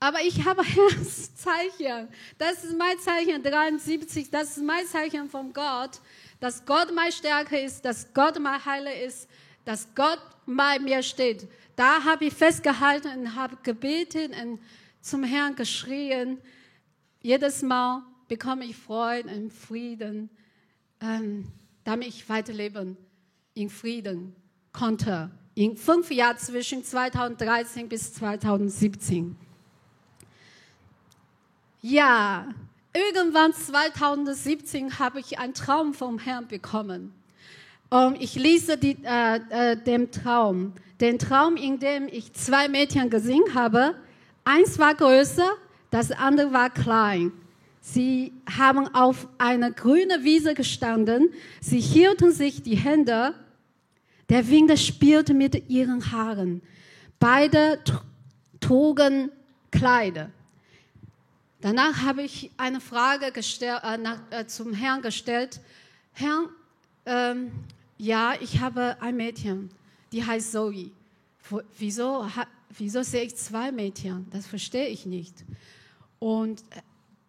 aber 0.00 0.22
ich 0.22 0.44
habe 0.46 0.62
das 0.98 1.34
Zeichen. 1.34 2.08
Das 2.38 2.64
ist 2.64 2.76
mein 2.76 2.98
Zeichen 2.98 3.42
73. 3.42 4.30
Das 4.30 4.56
ist 4.56 4.64
mein 4.64 4.86
Zeichen 4.86 5.28
von 5.28 5.52
Gott, 5.52 6.00
dass 6.40 6.64
Gott 6.64 6.92
meine 6.94 7.12
Stärke 7.12 7.60
ist, 7.60 7.84
dass 7.84 8.12
Gott 8.14 8.38
mein 8.40 8.64
Heiler 8.64 8.94
ist, 9.02 9.28
dass 9.66 9.86
Gott 9.94 10.20
bei 10.46 10.78
mir 10.78 11.02
steht. 11.02 11.46
Da 11.76 12.02
habe 12.02 12.24
ich 12.24 12.34
festgehalten 12.34 13.20
und 13.20 13.34
habe 13.36 13.56
gebetet 13.62 14.32
und 14.42 14.58
zum 15.02 15.22
Herrn 15.22 15.54
geschrien. 15.54 16.38
Jedes 17.20 17.60
Mal 17.62 18.02
bekomme 18.26 18.64
ich 18.64 18.76
Freude 18.76 19.28
und 19.28 19.52
Frieden, 19.52 20.30
ähm, 21.02 21.46
damit 21.84 22.08
ich 22.08 22.28
weiterleben 22.28 22.96
in 23.52 23.68
Frieden 23.68 24.34
konnte. 24.72 25.30
In 25.54 25.76
fünf 25.76 26.10
Jahren 26.10 26.38
zwischen 26.38 26.84
2013 26.84 27.88
bis 27.88 28.14
2017. 28.14 29.36
Ja, 31.82 32.46
irgendwann 32.92 33.54
2017 33.54 34.98
habe 34.98 35.20
ich 35.20 35.38
einen 35.38 35.54
Traum 35.54 35.94
vom 35.94 36.18
Herrn 36.18 36.46
bekommen. 36.46 37.14
Und 37.88 38.20
ich 38.20 38.34
lese 38.34 38.76
die, 38.76 38.98
äh, 39.02 39.40
äh, 39.48 39.76
den 39.76 40.10
Traum. 40.12 40.74
Den 41.00 41.18
Traum, 41.18 41.56
in 41.56 41.78
dem 41.78 42.06
ich 42.06 42.34
zwei 42.34 42.68
Mädchen 42.68 43.08
gesehen 43.08 43.54
habe. 43.54 43.94
Eins 44.44 44.78
war 44.78 44.94
größer, 44.94 45.50
das 45.90 46.12
andere 46.12 46.52
war 46.52 46.68
klein. 46.68 47.32
Sie 47.80 48.32
haben 48.58 48.94
auf 48.94 49.26
einer 49.38 49.70
grünen 49.70 50.22
Wiese 50.22 50.52
gestanden. 50.52 51.30
Sie 51.60 51.80
hielten 51.80 52.30
sich 52.30 52.62
die 52.62 52.76
Hände. 52.76 53.34
Der 54.28 54.48
Wind 54.48 54.78
spielte 54.78 55.32
mit 55.32 55.70
ihren 55.70 56.12
Haaren. 56.12 56.60
Beide 57.18 57.80
trugen 58.60 59.30
Kleider. 59.70 60.30
Danach 61.60 62.02
habe 62.02 62.22
ich 62.22 62.50
eine 62.56 62.80
Frage 62.80 63.32
gestellt, 63.32 63.82
äh, 63.84 63.98
nach, 63.98 64.20
äh, 64.30 64.46
zum 64.46 64.72
Herrn 64.72 65.02
gestellt. 65.02 65.60
Herr, 66.12 66.48
ähm, 67.04 67.52
ja, 67.98 68.34
ich 68.40 68.60
habe 68.60 68.96
ein 69.00 69.16
Mädchen, 69.16 69.70
die 70.10 70.24
heißt 70.24 70.52
Zoe. 70.52 70.90
Wieso, 71.78 72.26
wieso 72.78 73.02
sehe 73.02 73.24
ich 73.24 73.36
zwei 73.36 73.72
Mädchen? 73.72 74.26
Das 74.30 74.46
verstehe 74.46 74.88
ich 74.88 75.04
nicht. 75.04 75.44
Und 76.18 76.60
äh, 76.70 76.80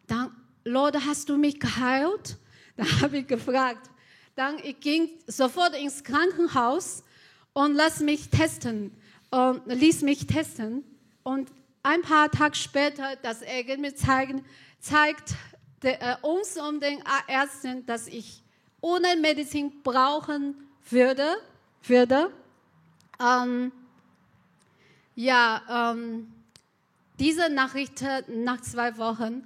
dann, 0.08 0.32
Lord, 0.64 0.96
hast 1.06 1.28
du 1.30 1.38
mich 1.38 1.60
geheilt? 1.60 2.38
Da 2.78 2.86
habe 3.02 3.20
ich 3.20 3.28
gefragt. 3.28 3.90
Dann 4.36 4.58
ich 4.64 4.80
ging 4.80 5.10
sofort 5.28 5.76
ins 5.76 6.06
Krankenhaus 6.06 7.04
und 7.52 7.76
lass 7.76 8.00
mich 8.00 8.30
testen 8.30 8.92
und 9.30 9.62
ließ 9.68 10.04
mich 10.04 10.26
testen. 10.26 10.84
Und 11.22 11.50
ein 11.84 12.02
paar 12.02 12.30
Tage 12.30 12.56
später, 12.56 13.16
das 13.22 13.42
Ergebnis 13.42 13.96
zeigen, 13.96 14.46
zeigt 14.80 15.36
äh, 15.84 16.16
uns 16.22 16.58
und 16.58 16.82
den 16.82 17.04
Ärzten, 17.28 17.86
dass 17.86 18.08
ich 18.08 18.44
ohne 18.82 19.16
Medizin 19.20 19.82
brauchen 19.84 20.56
würde. 20.90 21.38
würde. 21.84 22.32
Ähm, 23.20 23.72
ja, 25.16 25.94
ähm, 25.94 26.32
diese 27.20 27.50
Nachricht 27.50 28.04
nach 28.28 28.62
zwei 28.62 28.98
Wochen 28.98 29.46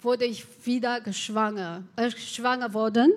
wurde 0.00 0.24
ich 0.24 0.46
wieder 0.64 1.00
geschwanger, 1.00 1.82
äh, 1.96 2.10
schwanger 2.10 2.72
worden. 2.74 3.12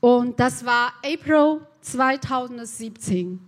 Und 0.00 0.38
das 0.38 0.64
war 0.66 0.92
April 1.02 1.66
2017. 1.80 3.40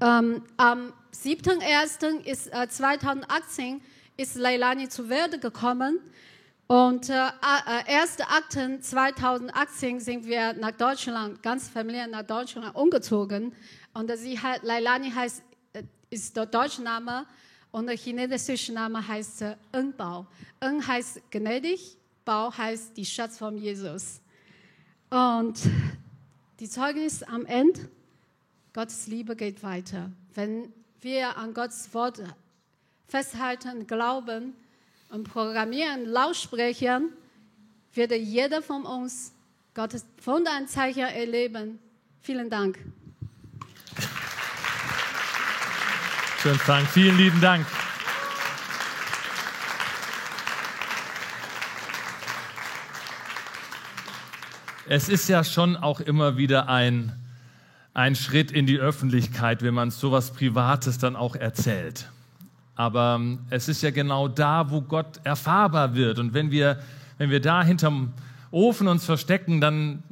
Ähm, 0.00 0.42
am 0.56 0.92
7.1.2018 1.22 3.80
ist 4.16 4.36
Leilani 4.36 4.88
zur 4.88 5.08
Welt 5.08 5.40
gekommen. 5.40 6.00
Und 6.66 7.10
äh, 7.10 7.14
äh, 7.14 8.02
Akten 8.28 8.82
2018 8.82 10.00
sind 10.00 10.26
wir 10.26 10.52
nach 10.54 10.72
Deutschland, 10.72 11.40
ganz 11.42 11.68
Familie 11.68 12.08
nach 12.08 12.24
Deutschland 12.24 12.74
umgezogen. 12.74 13.54
Und 13.94 14.10
sie 14.16 14.36
hat, 14.38 14.62
Leilani 14.62 15.10
heißt, 15.10 15.42
äh, 15.72 15.82
ist 16.10 16.36
der 16.36 16.46
deutsche 16.46 16.82
Name 16.82 17.26
und 17.70 17.86
der 17.86 17.96
chinesische 17.96 18.72
Name 18.72 19.06
heißt 19.06 19.42
äh, 19.42 19.56
Bao. 19.96 20.26
En 20.60 20.86
heißt 20.86 21.22
gnädig, 21.30 21.96
Bao 22.24 22.56
heißt 22.56 22.96
die 22.96 23.04
Schatz 23.04 23.38
von 23.38 23.56
Jesus. 23.56 24.20
Und 25.08 25.60
die 26.58 26.68
Zeugnis 26.68 27.22
am 27.22 27.46
Ende, 27.46 27.88
Gottes 28.72 29.06
Liebe 29.06 29.36
geht 29.36 29.62
weiter. 29.62 30.10
Wenn 30.34 30.72
wir 31.06 31.36
an 31.36 31.54
Gottes 31.54 31.94
Wort 31.94 32.20
festhalten, 33.06 33.86
glauben, 33.86 34.54
und 35.08 35.22
Programmieren, 35.22 36.04
Lautsprechern, 36.04 37.10
wird 37.94 38.10
jeder 38.10 38.60
von 38.60 38.84
uns 38.84 39.32
Gottes 39.72 40.04
Wunderzeichen 40.24 41.04
erleben. 41.04 41.78
Vielen 42.22 42.50
Dank. 42.50 42.80
Schön, 46.42 46.56
Frank. 46.56 46.88
Vielen 46.88 47.16
lieben 47.16 47.40
Dank. 47.40 47.64
Es 54.88 55.08
ist 55.08 55.28
ja 55.28 55.44
schon 55.44 55.76
auch 55.76 56.00
immer 56.00 56.36
wieder 56.36 56.68
ein, 56.68 57.25
ein 57.96 58.14
Schritt 58.14 58.50
in 58.52 58.66
die 58.66 58.78
Öffentlichkeit, 58.78 59.62
wenn 59.62 59.72
man 59.72 59.90
so 59.90 60.08
etwas 60.08 60.30
Privates 60.30 60.98
dann 60.98 61.16
auch 61.16 61.34
erzählt. 61.34 62.10
Aber 62.74 63.16
ähm, 63.18 63.38
es 63.48 63.70
ist 63.70 63.82
ja 63.82 63.90
genau 63.90 64.28
da, 64.28 64.70
wo 64.70 64.82
Gott 64.82 65.18
erfahrbar 65.24 65.94
wird. 65.94 66.18
Und 66.18 66.34
wenn 66.34 66.50
wir, 66.50 66.78
wenn 67.16 67.30
wir 67.30 67.40
da 67.40 67.64
hinterm 67.64 68.12
Ofen 68.50 68.86
uns 68.86 69.06
verstecken, 69.06 69.62
dann 69.62 70.02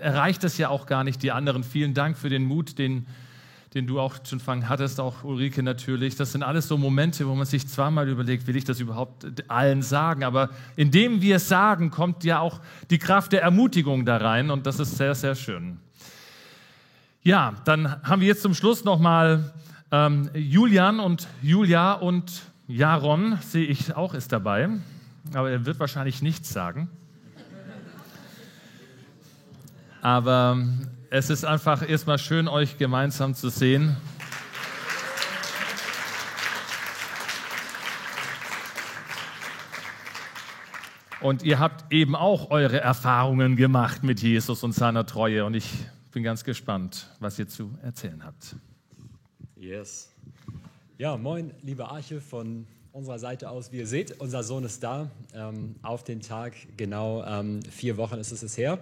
erreicht 0.00 0.42
das 0.42 0.58
ja 0.58 0.70
auch 0.70 0.86
gar 0.86 1.04
nicht 1.04 1.22
die 1.22 1.30
anderen. 1.30 1.62
Vielen 1.62 1.94
Dank 1.94 2.18
für 2.18 2.30
den 2.30 2.44
Mut, 2.46 2.78
den, 2.78 3.06
den 3.74 3.86
du 3.86 4.00
auch 4.00 4.16
schon 4.28 4.40
fangen 4.40 4.68
hattest, 4.68 4.98
auch 4.98 5.22
Ulrike 5.22 5.62
natürlich. 5.62 6.16
Das 6.16 6.32
sind 6.32 6.42
alles 6.42 6.66
so 6.66 6.78
Momente, 6.78 7.28
wo 7.28 7.36
man 7.36 7.46
sich 7.46 7.68
zweimal 7.68 8.08
überlegt, 8.08 8.48
will 8.48 8.56
ich 8.56 8.64
das 8.64 8.80
überhaupt 8.80 9.24
allen 9.46 9.82
sagen? 9.82 10.24
Aber 10.24 10.50
indem 10.74 11.22
wir 11.22 11.36
es 11.36 11.46
sagen, 11.46 11.92
kommt 11.92 12.24
ja 12.24 12.40
auch 12.40 12.58
die 12.90 12.98
Kraft 12.98 13.30
der 13.30 13.42
Ermutigung 13.42 14.04
da 14.04 14.16
rein 14.16 14.50
und 14.50 14.66
das 14.66 14.80
ist 14.80 14.96
sehr, 14.96 15.14
sehr 15.14 15.36
schön. 15.36 15.78
Ja, 17.22 17.52
dann 17.66 18.02
haben 18.02 18.22
wir 18.22 18.28
jetzt 18.28 18.40
zum 18.40 18.54
Schluss 18.54 18.82
nochmal 18.84 19.52
ähm, 19.92 20.30
Julian 20.32 21.00
und 21.00 21.28
Julia 21.42 21.92
und 21.92 22.40
Jaron, 22.66 23.38
sehe 23.42 23.66
ich 23.66 23.94
auch, 23.94 24.14
ist 24.14 24.32
dabei. 24.32 24.70
Aber 25.34 25.50
er 25.50 25.66
wird 25.66 25.78
wahrscheinlich 25.78 26.22
nichts 26.22 26.50
sagen. 26.50 26.88
Aber 30.00 30.64
es 31.10 31.28
ist 31.28 31.44
einfach 31.44 31.86
erstmal 31.86 32.18
schön, 32.18 32.48
euch 32.48 32.78
gemeinsam 32.78 33.34
zu 33.34 33.50
sehen. 33.50 33.98
Und 41.20 41.42
ihr 41.42 41.58
habt 41.58 41.92
eben 41.92 42.16
auch 42.16 42.50
eure 42.50 42.80
Erfahrungen 42.80 43.56
gemacht 43.56 44.04
mit 44.04 44.22
Jesus 44.22 44.64
und 44.64 44.72
seiner 44.72 45.04
Treue. 45.04 45.44
Und 45.44 45.52
ich 45.52 45.70
bin 46.10 46.22
ganz 46.22 46.44
gespannt, 46.44 47.06
was 47.20 47.38
ihr 47.38 47.48
zu 47.48 47.70
erzählen 47.82 48.24
habt. 48.24 48.56
Yes. 49.56 50.10
Ja, 50.98 51.16
moin, 51.16 51.52
liebe 51.62 51.88
Arche 51.88 52.20
von 52.20 52.66
unserer 52.92 53.18
Seite 53.18 53.48
aus. 53.50 53.72
Wie 53.72 53.78
ihr 53.78 53.86
seht, 53.86 54.20
unser 54.20 54.42
Sohn 54.42 54.64
ist 54.64 54.82
da. 54.82 55.10
Ähm, 55.34 55.76
auf 55.82 56.02
den 56.02 56.20
Tag, 56.20 56.54
genau 56.76 57.24
ähm, 57.24 57.62
vier 57.62 57.96
Wochen 57.96 58.16
ist 58.16 58.32
es 58.32 58.56
her, 58.56 58.78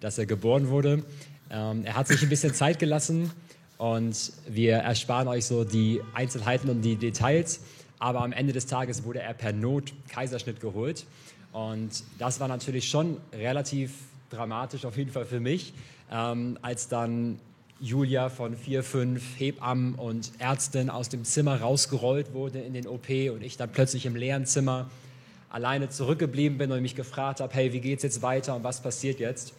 dass 0.00 0.18
er 0.18 0.26
geboren 0.26 0.68
wurde. 0.68 1.02
Ähm, 1.50 1.84
er 1.84 1.96
hat 1.96 2.08
sich 2.08 2.22
ein 2.22 2.28
bisschen 2.28 2.54
Zeit 2.54 2.78
gelassen 2.78 3.30
und 3.78 4.32
wir 4.48 4.76
ersparen 4.76 5.28
euch 5.28 5.46
so 5.46 5.64
die 5.64 6.00
Einzelheiten 6.12 6.68
und 6.68 6.82
die 6.82 6.96
Details. 6.96 7.60
Aber 7.98 8.20
am 8.20 8.32
Ende 8.32 8.52
des 8.52 8.66
Tages 8.66 9.04
wurde 9.04 9.20
er 9.20 9.32
per 9.32 9.52
Not 9.52 9.94
Kaiserschnitt 10.08 10.60
geholt. 10.60 11.06
Und 11.52 12.04
das 12.18 12.40
war 12.40 12.48
natürlich 12.48 12.88
schon 12.90 13.16
relativ 13.32 13.92
dramatisch, 14.30 14.84
auf 14.84 14.96
jeden 14.96 15.10
Fall 15.10 15.24
für 15.24 15.40
mich, 15.40 15.72
ähm, 16.10 16.58
als 16.62 16.88
dann 16.88 17.38
Julia 17.80 18.30
von 18.30 18.56
vier, 18.56 18.82
fünf 18.82 19.22
Hebammen 19.38 19.96
und 19.96 20.32
Ärzten 20.38 20.88
aus 20.88 21.10
dem 21.10 21.24
Zimmer 21.24 21.60
rausgerollt 21.60 22.32
wurde 22.32 22.60
in 22.60 22.72
den 22.72 22.86
OP 22.86 23.08
und 23.30 23.42
ich 23.42 23.56
dann 23.56 23.70
plötzlich 23.70 24.06
im 24.06 24.16
leeren 24.16 24.46
Zimmer 24.46 24.88
alleine 25.50 25.88
zurückgeblieben 25.90 26.58
bin 26.58 26.72
und 26.72 26.80
mich 26.80 26.94
gefragt 26.94 27.40
habe, 27.40 27.52
hey, 27.54 27.72
wie 27.72 27.80
geht 27.80 27.98
es 27.98 28.02
jetzt 28.02 28.22
weiter 28.22 28.56
und 28.56 28.64
was 28.64 28.80
passiert 28.80 29.20
jetzt? 29.20 29.52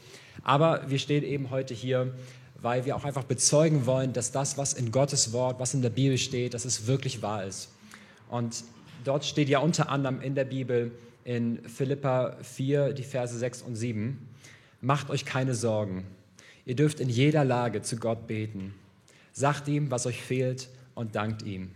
Aber 0.43 0.89
wir 0.89 0.99
stehen 0.99 1.23
eben 1.23 1.49
heute 1.51 1.73
hier, 1.73 2.13
weil 2.59 2.85
wir 2.85 2.95
auch 2.95 3.03
einfach 3.03 3.23
bezeugen 3.23 3.85
wollen, 3.85 4.13
dass 4.13 4.31
das, 4.31 4.57
was 4.57 4.73
in 4.73 4.91
Gottes 4.91 5.31
Wort, 5.31 5.59
was 5.59 5.73
in 5.73 5.81
der 5.81 5.89
Bibel 5.89 6.17
steht, 6.17 6.53
dass 6.53 6.65
es 6.65 6.87
wirklich 6.87 7.21
wahr 7.21 7.45
ist. 7.45 7.69
Und 8.29 8.63
dort 9.03 9.25
steht 9.25 9.47
ja 9.47 9.59
unter 9.59 9.89
anderem 9.89 10.21
in 10.21 10.35
der 10.35 10.45
Bibel 10.45 10.91
in 11.23 11.59
Philippa 11.67 12.37
4, 12.41 12.93
die 12.93 13.03
Verse 13.03 13.37
6 13.37 13.61
und 13.61 13.75
7, 13.75 14.17
macht 14.87 15.11
euch 15.11 15.25
keine 15.25 15.53
Sorgen. 15.53 16.07
Ihr 16.65 16.75
dürft 16.75 16.99
in 16.99 17.09
jeder 17.09 17.45
Lage 17.45 17.83
zu 17.83 17.97
Gott 17.97 18.25
beten. 18.25 18.73
Sagt 19.33 19.67
ihm, 19.67 19.91
was 19.91 20.07
euch 20.07 20.21
fehlt 20.21 20.69
und 20.95 21.15
dankt 21.15 21.43
ihm. 21.43 21.69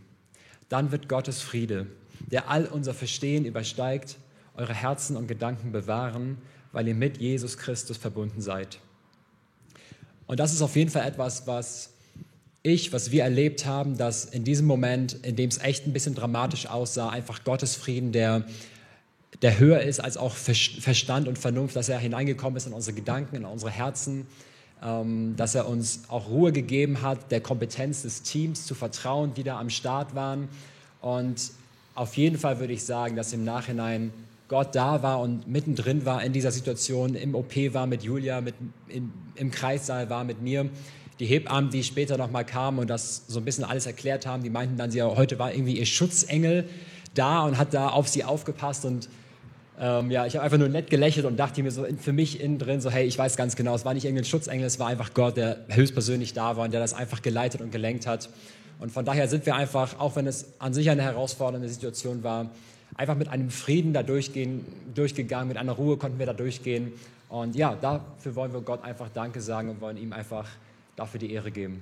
Dann 0.70 0.92
wird 0.92 1.08
Gottes 1.08 1.42
Friede, 1.42 1.86
der 2.32 2.50
all 2.50 2.66
unser 2.66 2.96
Verstehen 2.96 3.46
übersteigt, 3.46 4.18
eure 4.56 4.74
Herzen 4.74 5.16
und 5.16 5.28
Gedanken 5.28 5.72
bewahren 5.72 6.38
weil 6.72 6.88
ihr 6.88 6.96
mit 6.96 7.18
Jesus 7.18 7.58
Christus 7.58 7.98
verbunden 7.98 8.42
seid. 8.42 8.80
Und 10.28 10.40
das 10.40 10.54
ist 10.54 10.62
auf 10.62 10.76
jeden 10.76 10.90
Fall 10.90 11.08
etwas, 11.08 11.48
was 11.48 11.92
ich, 12.64 12.94
was 12.94 13.12
wir 13.12 13.24
erlebt 13.24 13.66
haben, 13.66 13.98
dass 13.98 14.26
in 14.26 14.44
diesem 14.44 14.68
Moment, 14.68 15.14
in 15.26 15.36
dem 15.36 15.50
es 15.50 15.58
echt 15.58 15.88
ein 15.88 15.94
bisschen 15.94 16.16
dramatisch 16.16 16.68
aussah, 16.68 17.10
einfach 17.10 17.44
Gottes 17.44 17.76
Frieden, 17.76 18.12
der, 18.12 18.46
der 19.42 19.60
höher 19.60 19.82
ist 19.82 20.00
als 20.00 20.18
auch 20.18 20.36
Verstand 20.36 21.28
und 21.28 21.40
Vernunft, 21.40 21.76
dass 21.76 21.90
er 21.90 21.98
hineingekommen 21.98 22.58
ist 22.58 22.68
in 22.68 22.74
unsere 22.74 22.96
Gedanken, 22.96 23.36
in 23.38 23.46
unsere 23.46 23.72
Herzen, 23.72 24.28
ähm, 24.84 25.36
dass 25.38 25.56
er 25.56 25.68
uns 25.68 26.02
auch 26.10 26.30
Ruhe 26.30 26.52
gegeben 26.52 27.02
hat, 27.02 27.32
der 27.32 27.42
Kompetenz 27.42 28.02
des 28.02 28.24
Teams 28.24 28.66
zu 28.66 28.76
vertrauen, 28.76 29.34
die 29.34 29.44
da 29.44 29.60
am 29.60 29.70
Start 29.70 30.16
waren. 30.16 30.50
Und 31.02 31.52
auf 31.96 32.18
jeden 32.18 32.38
Fall 32.38 32.60
würde 32.60 32.74
ich 32.74 32.84
sagen, 32.84 33.16
dass 33.16 33.34
im 33.34 33.44
Nachhinein 33.44 34.12
Gott 34.48 34.76
da 34.76 35.02
war 35.02 35.22
und 35.22 35.48
mittendrin 35.48 36.06
war 36.06 36.24
in 36.24 36.34
dieser 36.34 36.52
Situation, 36.52 37.16
im 37.16 37.36
OP 37.36 37.56
war 37.74 37.88
mit 37.88 38.04
Julia, 38.04 38.42
mit, 38.42 38.56
in, 38.90 39.12
im 39.36 39.50
Kreissaal 39.50 40.10
war 40.10 40.24
mit 40.24 40.42
mir. 40.42 40.70
Die 41.20 41.26
Hebammen, 41.26 41.70
die 41.70 41.84
später 41.84 42.18
nochmal 42.18 42.46
kamen 42.46 42.80
und 42.80 42.90
das 42.90 43.24
so 43.28 43.40
ein 43.40 43.46
bisschen 43.46 43.64
alles 43.64 43.86
erklärt 43.86 44.26
haben, 44.26 44.44
die 44.44 44.50
meinten 44.50 44.76
dann, 44.76 44.92
sie, 44.92 45.02
heute 45.02 45.40
war 45.40 45.54
irgendwie 45.54 45.78
ihr 45.78 45.86
Schutzengel 45.86 46.68
da 47.14 47.44
und 47.44 47.58
hat 47.58 47.74
da 47.74 47.90
auf 47.90 48.08
sie 48.08 48.24
aufgepasst 48.24 48.86
und 48.86 49.08
ähm, 49.82 50.12
ja, 50.12 50.28
ich 50.28 50.36
habe 50.36 50.46
einfach 50.46 50.60
nur 50.60 50.70
nett 50.70 50.92
gelächelt 50.92 51.26
und 51.26 51.38
dachte 51.38 51.64
mir 51.64 51.72
so 51.72 51.88
für 52.00 52.14
mich 52.14 52.40
innen 52.40 52.60
drin 52.60 52.82
so, 52.82 52.92
hey, 52.92 53.04
ich 53.08 53.18
weiß 53.18 53.36
ganz 53.36 53.56
genau, 53.56 53.74
es 53.74 53.84
war 53.84 53.96
nicht 53.96 54.06
irgendein 54.06 54.26
Schutzengel, 54.26 54.68
es 54.68 54.78
war 54.78 54.88
einfach 54.88 55.16
Gott, 55.16 55.38
der 55.38 55.58
höchstpersönlich 55.70 56.34
da 56.34 56.56
war 56.56 56.66
und 56.66 56.72
der 56.72 56.80
das 56.80 56.94
einfach 56.94 57.24
geleitet 57.24 57.62
und 57.62 57.72
gelenkt 57.72 58.06
hat. 58.06 58.30
Und 58.80 58.92
von 58.92 59.06
daher 59.06 59.28
sind 59.28 59.48
wir 59.48 59.56
einfach, 59.56 60.00
auch 60.00 60.16
wenn 60.16 60.28
es 60.28 60.54
an 60.60 60.76
sich 60.76 60.92
eine 60.92 61.02
herausfordernde 61.02 61.68
Situation 61.68 62.24
war, 62.24 62.52
einfach 62.94 63.16
mit 63.16 63.28
einem 63.30 63.50
Frieden 63.50 63.92
da 63.92 64.04
durchgehen, 64.04 64.66
durchgegangen, 64.94 65.48
mit 65.48 65.58
einer 65.58 65.74
Ruhe 65.74 65.98
konnten 65.98 66.20
wir 66.20 66.28
da 66.28 66.34
durchgehen. 66.34 66.94
Und 67.30 67.56
ja, 67.56 67.76
dafür 67.82 68.36
wollen 68.36 68.54
wir 68.54 68.62
Gott 68.62 68.84
einfach 68.84 69.10
Danke 69.12 69.42
sagen 69.42 69.70
und 69.70 69.82
wollen 69.82 69.98
ihm 69.98 70.14
einfach 70.14 70.48
dafür 70.96 71.20
die 71.20 71.34
Ehre 71.34 71.50
geben. 71.50 71.82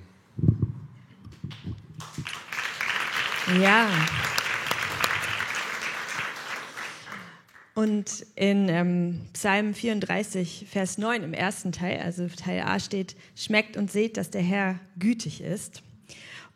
Ja. 3.60 3.88
Und 7.80 8.26
in 8.36 8.68
ähm, 8.68 9.20
Psalm 9.32 9.72
34, 9.72 10.66
Vers 10.68 10.98
9 10.98 11.22
im 11.22 11.32
ersten 11.32 11.72
Teil, 11.72 12.02
also 12.04 12.28
Teil 12.28 12.60
A 12.60 12.78
steht, 12.78 13.16
schmeckt 13.34 13.78
und 13.78 13.90
seht, 13.90 14.18
dass 14.18 14.28
der 14.28 14.42
Herr 14.42 14.78
gütig 14.98 15.40
ist. 15.40 15.82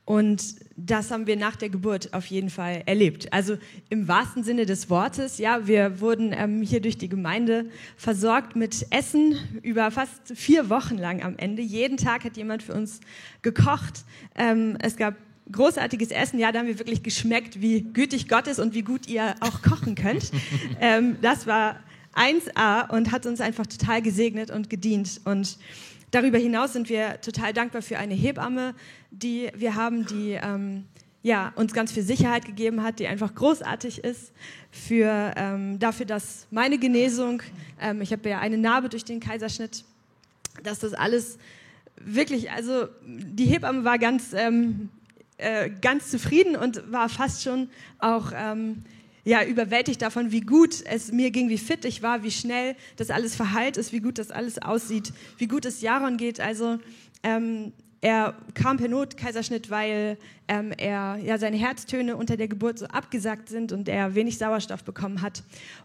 Und 0.05 0.57
das 0.77 1.11
haben 1.11 1.27
wir 1.27 1.37
nach 1.37 1.57
der 1.57 1.71
Geburt 1.71 2.13
auf 2.13 2.27
jeden 2.27 2.51
Fall 2.51 2.83
erlebt. 2.85 3.33
Also 3.33 3.57
im 3.89 4.07
wahrsten 4.07 4.45
Sinne 4.45 4.67
des 4.67 4.91
Wortes, 4.91 5.39
ja, 5.39 5.67
wir 5.67 5.99
wurden 5.99 6.35
ähm, 6.37 6.61
hier 6.61 6.83
durch 6.83 6.99
die 6.99 7.09
Gemeinde 7.09 7.71
versorgt 7.97 8.55
mit 8.55 8.87
Essen 8.91 9.39
über 9.63 9.91
fast 9.91 10.37
vier 10.37 10.69
Wochen 10.69 10.99
lang 10.99 11.23
am 11.23 11.39
Ende. 11.39 11.63
Jeden 11.63 11.97
Tag 11.97 12.25
hat 12.25 12.37
jemand 12.37 12.63
für 12.63 12.75
uns 12.75 13.01
gekocht. 13.41 14.05
Ähm, 14.35 14.77
es 14.79 14.99
gab 14.99 15.15
großartiges 15.51 16.11
Essen. 16.11 16.39
Ja, 16.39 16.53
da 16.53 16.61
haben 16.61 16.67
wir 16.67 16.79
wirklich 16.79 17.03
geschmeckt, 17.03 17.61
wie 17.61 17.83
gütig 17.83 18.29
Gott 18.29 18.47
ist 18.47 18.59
und 18.59 18.75
wie 18.75 18.83
gut 18.83 19.09
ihr 19.09 19.35
auch 19.41 19.63
kochen 19.63 19.95
könnt. 19.95 20.31
ähm, 20.81 21.17
das 21.23 21.47
war 21.47 21.81
1A 22.15 22.91
und 22.91 23.13
hat 23.13 23.27
uns 23.27 23.41
einfach 23.41 23.67
total 23.67 24.03
gesegnet 24.03 24.51
und 24.51 24.71
gedient. 24.71 25.21
Und 25.25 25.59
Darüber 26.15 26.39
hinaus 26.39 26.73
sind 26.75 26.89
wir 26.91 27.21
total 27.23 27.53
dankbar 27.53 27.83
für 27.83 27.99
eine 27.99 28.15
Hebamme, 28.15 28.77
die 29.11 29.51
wir 29.57 29.75
haben, 29.75 30.07
die 30.07 30.39
ähm, 30.41 30.85
ja, 31.25 31.53
uns 31.57 31.73
ganz 31.73 31.91
viel 31.91 32.05
Sicherheit 32.05 32.45
gegeben 32.45 32.85
hat, 32.85 33.01
die 33.01 33.09
einfach 33.09 33.35
großartig 33.35 34.05
ist 34.05 34.31
für, 34.71 35.33
ähm, 35.35 35.81
dafür, 35.81 36.07
dass 36.07 36.47
meine 36.53 36.79
Genesung, 36.79 37.43
ähm, 37.81 38.01
ich 38.01 38.13
habe 38.13 38.29
ja 38.29 38.39
eine 38.39 38.59
Narbe 38.59 38.91
durch 38.91 39.05
den 39.05 39.19
Kaiserschnitt, 39.19 39.83
dass 40.63 40.79
das 40.79 40.95
alles 40.95 41.37
wirklich, 41.97 42.49
also 42.53 42.87
die 43.05 43.47
Hebamme 43.47 43.83
war 43.83 43.99
ganz, 43.99 44.35
ähm, 44.35 44.91
äh, 45.39 45.71
ganz 45.81 46.11
zufrieden 46.11 46.57
und 46.57 46.93
war 46.93 47.09
fast 47.09 47.43
schon 47.43 47.69
auch 47.99 48.33
ähm, 48.35 48.85
ja, 49.25 49.43
überwältigt 49.43 50.03
davon, 50.03 50.31
wie 50.33 50.43
gut 50.43 50.83
es 50.85 51.11
mir 51.11 51.31
ging, 51.31 51.49
wie 51.49 51.59
fit 51.59 51.85
ich 51.85 52.03
war, 52.03 52.23
wie 52.23 52.31
schnell 52.31 52.77
das 52.97 53.11
alles 53.11 53.35
verheilt 53.35 53.77
ist, 53.77 53.93
wie 53.93 54.01
gut 54.01 54.19
das 54.19 54.31
alles 54.31 54.61
aussieht, 54.61 55.13
wie 55.39 55.49
gut 55.49 55.65
es 55.65 55.81
Jaron 55.81 56.19
geht. 56.19 56.41
Also 56.41 56.79
ähm, 57.23 57.73
er 58.03 58.35
kam 58.53 58.77
per 58.77 58.89
Not 58.89 59.17
Kaiserschnitt, 59.17 59.71
weil 59.71 60.19
ähm, 60.47 60.73
er 60.77 61.17
ja 61.17 61.39
seine 61.39 61.57
Herztöne 61.57 62.17
unter 62.17 62.37
der 62.37 62.49
Geburt 62.49 62.79
so 62.79 62.87
abgesagt 62.87 63.49
sind 63.49 63.73
und 63.73 63.89
er 63.89 64.15
wenig 64.15 64.37
Sauerstoff 64.37 64.85
bekommen 64.85 65.23
hat. 65.23 65.43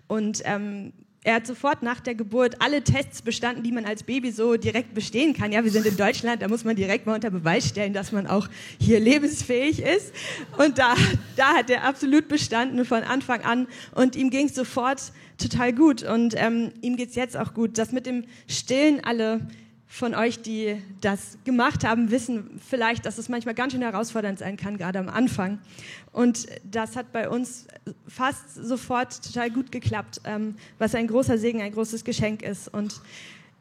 Und 0.07 0.41
ähm, 0.43 0.91
er 1.23 1.36
hat 1.36 1.47
sofort 1.47 1.84
nach 1.84 1.99
der 1.99 2.15
Geburt 2.15 2.62
alle 2.62 2.82
Tests 2.82 3.21
bestanden, 3.21 3.62
die 3.62 3.73
man 3.73 3.84
als 3.84 4.03
Baby 4.03 4.32
so 4.32 4.55
direkt 4.55 4.93
bestehen 4.93 5.34
kann. 5.34 5.51
Ja, 5.51 5.65
wir 5.65 5.71
sind 5.71 5.86
in 5.86 5.97
Deutschland, 5.97 6.41
da 6.41 6.47
muss 6.47 6.63
man 6.63 6.77
direkt 6.77 7.05
mal 7.05 7.15
unter 7.15 7.29
Beweis 7.29 7.67
stellen, 7.67 7.91
dass 7.91 8.13
man 8.13 8.25
auch 8.25 8.47
hier 8.79 9.02
lebensfähig 9.02 9.81
ist. 9.81 10.13
Und 10.58 10.77
da, 10.77 10.96
da 11.35 11.56
hat 11.56 11.69
er 11.69 11.83
absolut 11.83 12.29
bestanden 12.29 12.85
von 12.85 13.04
Anfang 13.04 13.41
an. 13.41 13.67
Und 13.96 14.15
ihm 14.15 14.29
ging 14.29 14.46
es 14.46 14.56
sofort 14.56 15.12
total 15.37 15.73
gut. 15.73 16.04
Und 16.04 16.35
ähm, 16.37 16.71
ihm 16.81 16.96
geht 16.96 17.10
es 17.10 17.15
jetzt 17.15 17.35
auch 17.35 17.54
gut. 17.54 17.77
Das 17.77 17.91
mit 17.91 18.06
dem 18.06 18.23
Stillen 18.48 19.04
alle 19.04 19.46
von 19.92 20.13
euch, 20.13 20.40
die 20.40 20.77
das 21.02 21.40
gemacht 21.46 21.83
haben, 21.83 22.12
wissen 22.12 22.62
vielleicht, 22.69 23.08
dass 23.08 23.17
es 23.17 23.27
manchmal 23.27 23.56
ganz 23.56 23.73
schön 23.73 23.81
herausfordernd 23.81 24.37
sein 24.37 24.56
kann, 24.56 24.77
gerade 24.77 25.00
am 25.00 25.10
Anfang. 25.10 25.58
Und 26.12 26.46
das 26.63 26.96
hat 26.96 27.12
bei 27.12 27.27
uns 27.27 27.65
fast 28.08 28.54
sofort 28.54 29.25
total 29.25 29.50
gut 29.50 29.71
geklappt, 29.71 30.21
ähm, 30.25 30.56
was 30.77 30.94
ein 30.94 31.08
großer 31.08 31.40
Segen, 31.40 31.60
ein 31.62 31.73
großes 31.73 32.04
Geschenk 32.04 32.44
ist. 32.44 32.71
Und 32.71 33.02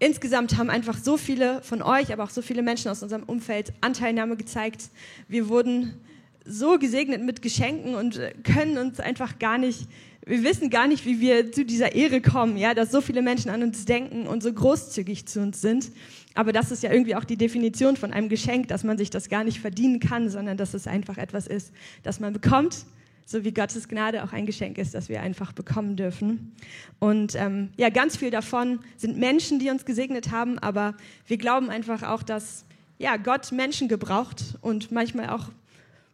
insgesamt 0.01 0.59
haben 0.59 0.69
einfach 0.69 0.99
so 0.99 1.17
viele 1.17 1.63
von 1.63 1.81
euch, 1.81 2.13
aber 2.13 2.25
auch 2.25 2.31
so 2.31 2.43
viele 2.43 2.63
Menschen 2.63 2.91
aus 2.91 3.03
unserem 3.03 3.23
Umfeld 3.23 3.73
Anteilnahme 3.81 4.37
gezeigt. 4.37 4.91
Wir 5.29 5.49
wurden 5.49 5.99
so 6.45 6.79
gesegnet 6.79 7.23
mit 7.23 7.41
Geschenken 7.41 7.95
und 7.95 8.21
können 8.45 8.77
uns 8.77 9.01
einfach 9.01 9.39
gar 9.39 9.57
nicht, 9.57 9.89
wir 10.29 10.45
wissen 10.45 10.69
gar 10.69 10.87
nicht, 10.87 11.07
wie 11.07 11.21
wir 11.21 11.51
zu 11.53 11.65
dieser 11.65 11.95
Ehre 11.95 12.21
kommen, 12.21 12.59
ja, 12.59 12.75
dass 12.75 12.91
so 12.91 13.01
viele 13.01 13.23
Menschen 13.23 13.51
an 13.51 13.63
uns 13.63 13.87
denken 13.87 14.27
und 14.27 14.43
so 14.43 14.53
großzügig 14.53 15.27
zu 15.27 15.41
uns 15.41 15.61
sind. 15.61 15.91
Aber 16.35 16.53
das 16.53 16.71
ist 16.71 16.83
ja 16.83 16.93
irgendwie 16.93 17.17
auch 17.17 17.25
die 17.25 17.39
Definition 17.39 17.97
von 17.97 18.13
einem 18.13 18.29
Geschenk, 18.29 18.69
dass 18.69 18.85
man 18.85 18.99
sich 18.99 19.11
das 19.11 19.29
gar 19.31 19.43
nicht 19.43 19.61
verdienen 19.61 20.01
kann, 20.01 20.29
sondern 20.29 20.59
dass 20.59 20.75
es 20.75 20.87
einfach 20.87 21.17
etwas 21.17 21.47
ist, 21.47 21.73
das 22.03 22.21
man 22.21 22.33
bekommt 22.33 22.85
so 23.25 23.45
wie 23.45 23.53
Gottes 23.53 23.89
Gnade 23.89 24.25
auch 24.25 24.33
ein 24.33 24.47
Geschenk 24.47 24.79
ist, 24.79 24.95
das 24.95 25.11
wir 25.11 25.21
einfach 25.21 25.53
bekommen 25.53 25.97
dürfen. 25.97 26.57
Und 26.99 27.35
ähm, 27.35 27.69
ja, 27.77 27.91
ganz 27.91 28.17
viel 28.17 28.31
davon 28.31 28.81
sind 28.97 29.19
Menschen, 29.19 29.59
die 29.59 29.69
uns 29.69 29.85
gesegnet 29.85 30.31
haben, 30.31 30.59
aber 30.59 30.95
wir 31.27 31.37
glauben 31.37 31.69
einfach 31.69 32.03
auch, 32.03 32.23
dass 32.23 32.65
ja, 32.97 33.19
Gott 33.19 33.53
Menschen 33.53 33.87
gebraucht 33.87 34.57
und 34.63 34.91
manchmal 34.93 35.29
auch 35.29 35.51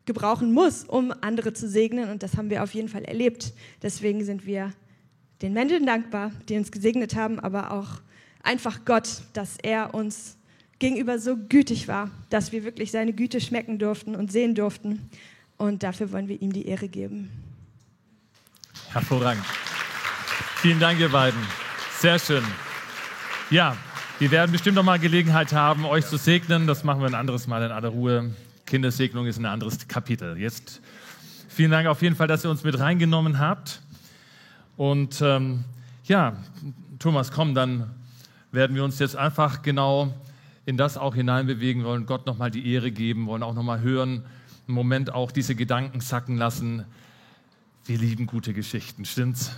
gebrauchen 0.06 0.52
muss, 0.52 0.84
um 0.84 1.12
andere 1.20 1.52
zu 1.52 1.68
segnen. 1.68 2.10
Und 2.10 2.22
das 2.22 2.36
haben 2.36 2.50
wir 2.50 2.62
auf 2.62 2.74
jeden 2.74 2.88
Fall 2.88 3.04
erlebt. 3.04 3.52
Deswegen 3.82 4.24
sind 4.24 4.46
wir 4.46 4.72
den 5.42 5.52
Menschen 5.52 5.86
dankbar, 5.86 6.32
die 6.48 6.56
uns 6.56 6.70
gesegnet 6.70 7.16
haben, 7.16 7.40
aber 7.40 7.72
auch 7.72 8.00
einfach 8.42 8.84
Gott, 8.84 9.22
dass 9.32 9.56
er 9.62 9.94
uns 9.94 10.36
gegenüber 10.78 11.18
so 11.18 11.36
gütig 11.36 11.88
war, 11.88 12.10
dass 12.30 12.52
wir 12.52 12.64
wirklich 12.64 12.90
seine 12.90 13.12
Güte 13.12 13.40
schmecken 13.40 13.78
durften 13.78 14.14
und 14.14 14.30
sehen 14.30 14.54
durften. 14.54 15.10
Und 15.56 15.82
dafür 15.82 16.12
wollen 16.12 16.28
wir 16.28 16.40
ihm 16.40 16.52
die 16.52 16.66
Ehre 16.66 16.88
geben. 16.88 17.30
Hervorragend. 18.90 19.44
Vielen 20.56 20.80
Dank, 20.80 21.00
ihr 21.00 21.08
beiden. 21.08 21.40
Sehr 21.98 22.18
schön. 22.18 22.44
Ja, 23.50 23.76
wir 24.18 24.30
werden 24.30 24.52
bestimmt 24.52 24.76
noch 24.76 24.82
mal 24.82 24.98
Gelegenheit 24.98 25.52
haben, 25.52 25.84
euch 25.84 26.06
zu 26.06 26.16
segnen. 26.16 26.66
Das 26.66 26.84
machen 26.84 27.00
wir 27.00 27.06
ein 27.06 27.14
anderes 27.14 27.46
Mal 27.46 27.62
in 27.64 27.72
aller 27.72 27.88
Ruhe. 27.88 28.34
Kindersegnung 28.66 29.26
ist 29.26 29.38
ein 29.38 29.46
anderes 29.46 29.86
Kapitel. 29.88 30.38
Jetzt 30.38 30.80
vielen 31.48 31.70
Dank 31.70 31.86
auf 31.86 32.02
jeden 32.02 32.16
Fall, 32.16 32.28
dass 32.28 32.44
ihr 32.44 32.50
uns 32.50 32.64
mit 32.64 32.78
reingenommen 32.78 33.38
habt. 33.38 33.82
Und 34.76 35.20
ähm, 35.20 35.64
ja, 36.04 36.36
Thomas, 36.98 37.30
komm, 37.30 37.54
dann 37.54 37.90
werden 38.52 38.74
wir 38.74 38.84
uns 38.84 38.98
jetzt 38.98 39.16
einfach 39.16 39.62
genau 39.62 40.14
in 40.66 40.76
das 40.76 40.96
auch 40.96 41.14
hineinbewegen 41.14 41.84
wollen, 41.84 42.06
Gott 42.06 42.26
nochmal 42.26 42.50
die 42.50 42.72
Ehre 42.72 42.90
geben, 42.90 43.26
wollen 43.26 43.42
auch 43.42 43.54
nochmal 43.54 43.80
hören, 43.80 44.24
einen 44.66 44.74
Moment 44.74 45.12
auch 45.12 45.30
diese 45.30 45.54
Gedanken 45.54 46.00
sacken 46.00 46.36
lassen. 46.38 46.86
Wir 47.84 47.98
lieben 47.98 48.26
gute 48.26 48.54
Geschichten, 48.54 49.04
stimmt's? 49.04 49.52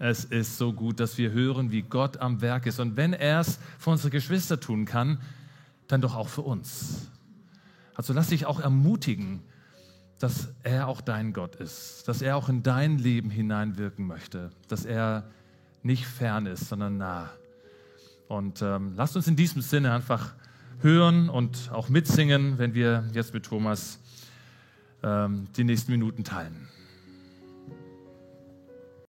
Es 0.00 0.24
ist 0.24 0.58
so 0.58 0.72
gut, 0.72 0.98
dass 0.98 1.16
wir 1.16 1.30
hören, 1.30 1.70
wie 1.70 1.82
Gott 1.82 2.16
am 2.16 2.40
Werk 2.40 2.66
ist. 2.66 2.80
Und 2.80 2.96
wenn 2.96 3.12
er 3.12 3.40
es 3.40 3.60
für 3.78 3.90
unsere 3.90 4.10
Geschwister 4.10 4.58
tun 4.58 4.84
kann, 4.84 5.20
dann 5.86 6.00
doch 6.00 6.16
auch 6.16 6.28
für 6.28 6.42
uns. 6.42 7.08
Also 7.94 8.12
lass 8.12 8.28
dich 8.28 8.46
auch 8.46 8.60
ermutigen, 8.60 9.42
dass 10.18 10.48
er 10.62 10.88
auch 10.88 11.00
dein 11.00 11.32
Gott 11.32 11.56
ist, 11.56 12.08
dass 12.08 12.22
er 12.22 12.36
auch 12.36 12.48
in 12.48 12.62
dein 12.62 12.98
Leben 12.98 13.30
hineinwirken 13.30 14.06
möchte, 14.06 14.50
dass 14.68 14.84
er 14.84 15.24
nicht 15.82 16.06
fern 16.06 16.46
ist, 16.46 16.68
sondern 16.68 16.96
nah. 16.96 17.30
Und 18.28 18.62
ähm, 18.62 18.94
lasst 18.96 19.16
uns 19.16 19.28
in 19.28 19.36
diesem 19.36 19.62
Sinne 19.62 19.92
einfach 19.92 20.34
hören 20.80 21.28
und 21.28 21.70
auch 21.72 21.88
mitsingen, 21.88 22.58
wenn 22.58 22.74
wir 22.74 23.04
jetzt 23.12 23.34
mit 23.34 23.44
Thomas 23.44 24.00
ähm, 25.02 25.46
die 25.56 25.64
nächsten 25.64 25.92
Minuten 25.92 26.24
teilen. 26.24 26.68